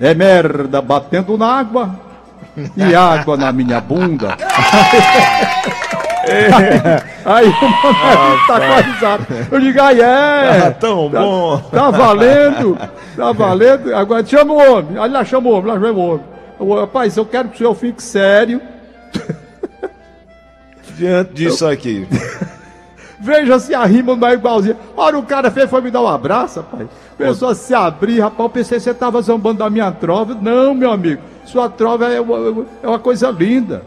[0.00, 2.00] É merda batendo na água
[2.76, 4.36] e água na minha bunda.
[7.24, 9.26] Aí o Manezinho tá com a risada.
[9.50, 10.66] Eu digo, aí é.
[10.66, 11.58] Ah, tão Tá- bom.
[11.70, 12.78] Tá valendo,
[13.16, 13.94] tá valendo.
[13.94, 14.98] Agora chama o homem.
[14.98, 16.24] Aí lá chama o homem, lá chama o homem.
[16.60, 18.60] Eu, Rapaz, eu quero que o senhor fique sério.
[20.96, 22.06] Diante disso aqui.
[23.18, 24.76] Veja se a rima não é igualzinha.
[24.96, 26.88] Olha, o cara fez, foi me dar um abraço, rapaz.
[27.16, 28.40] Começou a se abrir, rapaz.
[28.40, 30.34] Eu pensei que você tava zombando da minha trova.
[30.34, 31.22] Não, meu amigo.
[31.44, 33.82] Sua trova é uma, é uma coisa linda.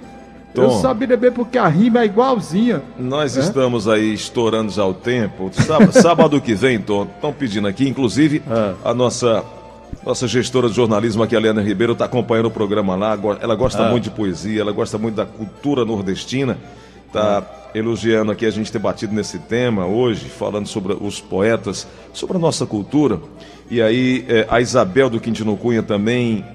[0.55, 0.81] Eu Tom.
[0.81, 2.81] sabia bem porque a rima é igualzinha.
[2.97, 5.49] Nós estamos aí estourando já o tempo.
[5.53, 8.41] Sábado, sábado que vem, Tom, estão pedindo aqui, inclusive,
[8.83, 9.43] a nossa.
[10.05, 13.17] Nossa gestora de jornalismo aqui, a Helena Ribeiro, está acompanhando o programa lá.
[13.41, 16.57] Ela gosta muito de poesia, ela gosta muito da cultura nordestina.
[17.07, 17.43] Está
[17.73, 22.39] elogiando aqui a gente ter batido nesse tema hoje, falando sobre os poetas, sobre a
[22.39, 23.19] nossa cultura.
[23.69, 26.45] E aí, eh, a Isabel do Quintino Cunha também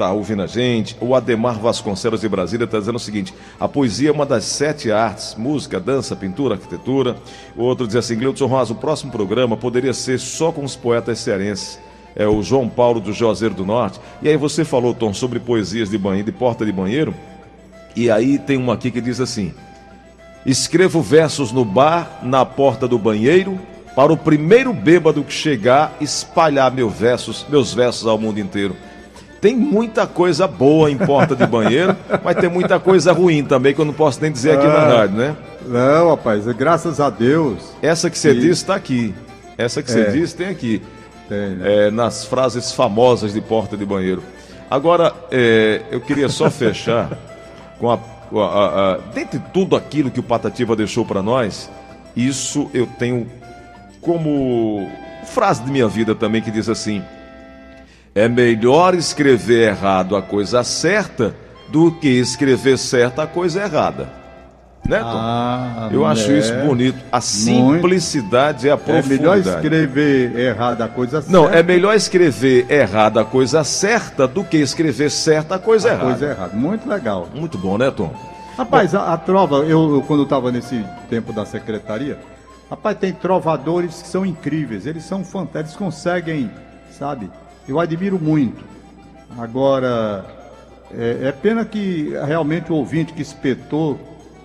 [0.00, 0.96] tá ouvindo a gente.
[0.98, 4.90] O Ademar Vasconcelos de Brasília está dizendo o seguinte: a poesia é uma das sete
[4.90, 7.16] artes: música, dança, pintura, arquitetura.
[7.54, 11.18] O outro diz assim: Gleudson Rosa, o próximo programa poderia ser só com os poetas
[11.18, 11.78] cearenses.
[12.16, 14.00] É o João Paulo do Juazeiro do Norte.
[14.22, 17.14] E aí você falou, Tom, sobre poesias de banheiro, de porta de banheiro.
[17.94, 19.52] E aí tem uma aqui que diz assim:
[20.46, 23.60] Escrevo versos no bar, na porta do banheiro,
[23.94, 28.74] para o primeiro bêbado que chegar espalhar meu versos, meus versos ao mundo inteiro.
[29.40, 33.80] Tem muita coisa boa em porta de banheiro, mas tem muita coisa ruim também que
[33.80, 34.96] eu não posso nem dizer aqui na Ah.
[34.98, 35.36] rádio, né?
[35.66, 37.72] Não, rapaz, graças a Deus.
[37.80, 39.14] Essa que você E- disse está aqui.
[39.56, 40.10] Essa que você É.
[40.10, 40.82] disse tem aqui.
[41.28, 41.86] Tem, né?
[41.86, 44.22] É, nas frases famosas de porta de banheiro.
[44.70, 47.08] Agora, é, eu queria só fechar
[47.78, 51.70] com a, a- a- a- dentre tudo aquilo que o Patativa deixou para nós,
[52.14, 53.26] isso eu tenho
[54.02, 54.86] como
[55.26, 57.02] frase de minha vida também que diz assim:
[58.14, 61.34] é melhor escrever errado a coisa certa
[61.68, 64.08] do que escrever certa a coisa errada.
[64.88, 65.06] Né, Tom?
[65.12, 66.38] Ah, eu acho é.
[66.38, 66.98] isso bonito.
[67.12, 69.18] A simplicidade é a É profundidade.
[69.20, 71.58] melhor escrever errado a coisa Não, certa.
[71.58, 76.06] é melhor escrever errada a coisa certa do que escrever certa a coisa a errada.
[76.10, 76.56] coisa errada.
[76.56, 77.28] Muito legal.
[77.34, 78.12] Muito bom, né, Tom?
[78.56, 82.18] Rapaz, a, a trova, eu, eu quando estava nesse tempo da secretaria,
[82.68, 86.50] rapaz, tem trovadores que são incríveis, eles são fantásticos, eles conseguem,
[86.90, 87.30] sabe?
[87.70, 88.64] Eu admiro muito.
[89.38, 90.24] Agora,
[90.92, 93.96] é, é pena que realmente o ouvinte que espetou,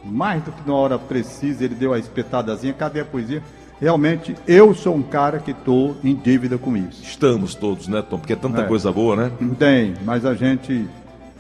[0.03, 3.41] mais do que na hora precisa, ele deu a espetadazinha, cadê a poesia?
[3.82, 7.01] Realmente, eu sou um cara que estou em dívida com isso.
[7.03, 8.19] Estamos todos, né, Tom?
[8.19, 8.65] Porque é tanta É.
[8.65, 9.32] coisa boa, né?
[9.57, 10.88] Tem, mas a gente,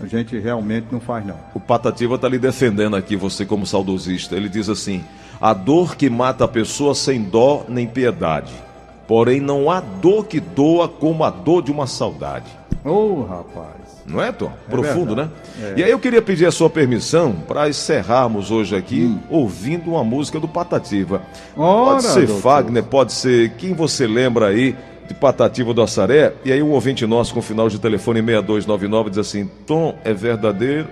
[0.01, 1.35] a gente realmente não faz não.
[1.53, 4.35] O Patativa tá lhe defendendo aqui, você como saudosista.
[4.35, 5.03] Ele diz assim:
[5.39, 8.64] a dor que mata a pessoa sem dó nem piedade.
[9.07, 12.45] Porém, não há dor que doa como a dor de uma saudade.
[12.83, 13.85] Ô, rapaz.
[14.05, 14.51] Não é, Tom?
[14.69, 15.31] Profundo, verdade.
[15.59, 15.71] né?
[15.75, 15.79] É.
[15.79, 19.19] E aí eu queria pedir a sua permissão para encerrarmos hoje aqui Hum.
[19.29, 21.21] ouvindo uma música do Patativa.
[21.57, 22.41] Ora, pode ser doutor.
[22.41, 24.75] Fagner, pode ser quem você lembra aí
[25.07, 26.33] de Patativa do Assaré.
[26.43, 30.87] E aí um ouvinte nosso com final de telefone 6299 diz assim: Tom, é verdadeiro.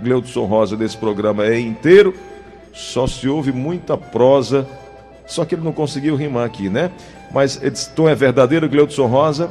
[0.00, 2.14] Gleudson Rosa desse programa é inteiro.
[2.72, 4.66] Só se ouve muita prosa.
[5.26, 6.90] Só que ele não conseguiu rimar aqui, né?
[7.34, 7.60] Mas
[7.96, 9.50] Tom é verdadeiro, Gleudson Rosa.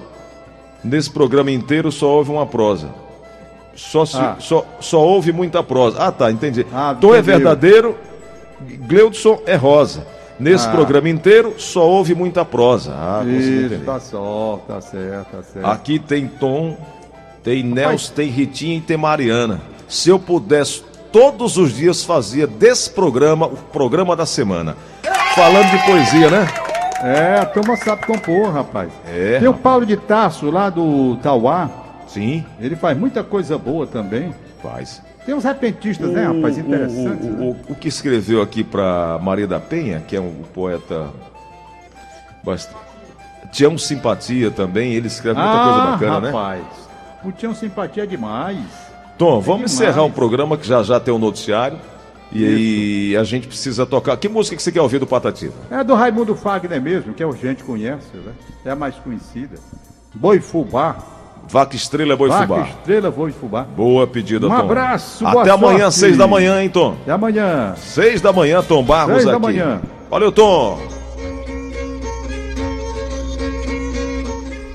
[0.83, 2.89] Nesse programa inteiro só houve uma prosa.
[3.75, 4.35] Só, se, Ah.
[4.39, 5.97] só, só houve muita prosa.
[5.99, 6.65] Ah, tá, entendi.
[6.73, 7.95] Ah, Tom é verdadeiro,
[8.61, 10.05] Gleudson é rosa.
[10.39, 10.71] Nesse Ah.
[10.71, 12.91] programa inteiro só houve muita prosa.
[12.93, 15.65] Ah, consegui Isso, tá só, tá certo, tá certo.
[15.65, 16.77] Aqui tem Tom,
[17.43, 19.61] tem Nelson, tem Ritinha e tem Mariana.
[19.87, 24.75] Se eu pudesse, todos os dias fazia desse programa o programa da semana.
[25.35, 26.47] Falando de poesia, né?
[27.03, 28.89] É, a turma sabe compor, rapaz.
[29.07, 29.63] É, Tem o rapaz.
[29.63, 31.69] Paulo de Tarso, lá do Tauá.
[32.07, 34.33] Sim, Ele faz muita coisa boa também.
[34.61, 35.01] faz.
[35.25, 36.57] Tem uns repentistas, né, rapaz?
[36.57, 37.25] O- Interessantes.
[37.25, 37.37] O, né?
[37.39, 41.07] o, o, o que escreveu aqui para Maria da Penha, que é um poeta
[42.43, 42.77] bastante.
[43.51, 46.29] Tião Simpatia também, ele escreve muita coisa bacana, né?
[46.29, 46.63] Ah, rapaz.
[47.23, 48.57] O Tião Simpatia é demais.
[49.17, 49.73] Tom, vamos demais.
[49.73, 51.77] encerrar o programa que já já tem o noticiário.
[52.33, 54.17] E a gente precisa tocar.
[54.17, 55.53] Que música que você quer ouvir do Patativa?
[55.69, 58.31] É do Raimundo Fagner mesmo, que a gente conhece, né?
[58.65, 59.57] É a mais conhecida.
[60.15, 60.95] Boi Fubá.
[61.47, 62.61] Vaca Estrela Boi Vaca Fubá.
[62.67, 63.63] Estrela, Boi Fubá.
[63.63, 64.55] Boa pedida, Um Tom.
[64.55, 65.99] abraço, boa Até amanhã, sorte.
[65.99, 66.95] seis da manhã, hein, Tom?
[67.01, 67.73] Até amanhã.
[67.77, 69.33] Seis da manhã, Tom Barros Seis aqui.
[69.33, 69.81] da manhã.
[70.09, 70.79] Valeu, Tom.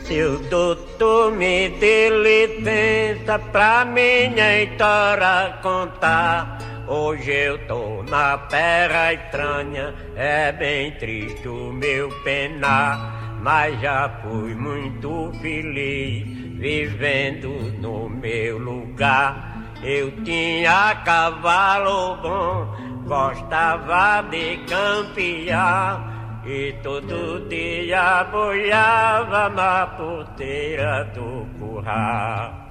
[0.04, 6.59] Se o doutor me dê licença pra minha história contar.
[6.89, 13.36] Hoje eu tô na terra estranha, é bem triste o meu penar.
[13.43, 16.26] Mas já fui muito feliz
[16.57, 19.68] vivendo no meu lugar.
[19.82, 22.74] Eu tinha cavalo bom,
[23.07, 32.70] gostava de campear e todo dia boiava na porteira do curral.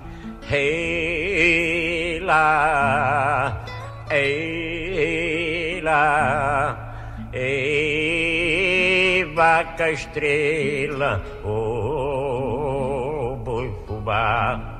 [0.52, 3.64] Ei lá,
[4.10, 14.78] ei lá, ei vaca estrela, ô oh, boi fubá.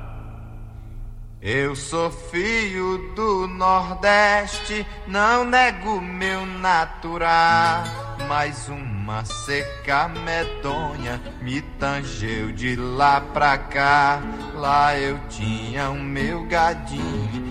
[1.40, 7.84] Eu sou filho do Nordeste, não nego meu natural.
[8.28, 14.20] Mas uma seca medonha me tangeu de lá pra cá.
[14.54, 17.47] Lá eu tinha o meu gadinho,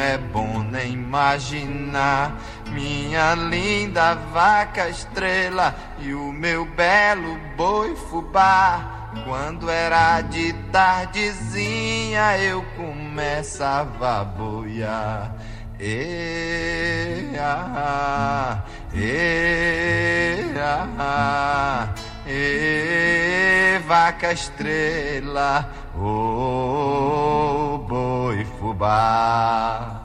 [0.00, 2.40] é bom nem imaginar.
[2.70, 9.10] Minha linda vaca estrela e o meu belo boi fubá.
[9.24, 15.34] Quando era de tardezinha eu começava a boiar.
[15.78, 18.62] E, ah,
[18.94, 21.88] e, ah,
[22.26, 30.03] e, vaca estrela, oh, boi fubá.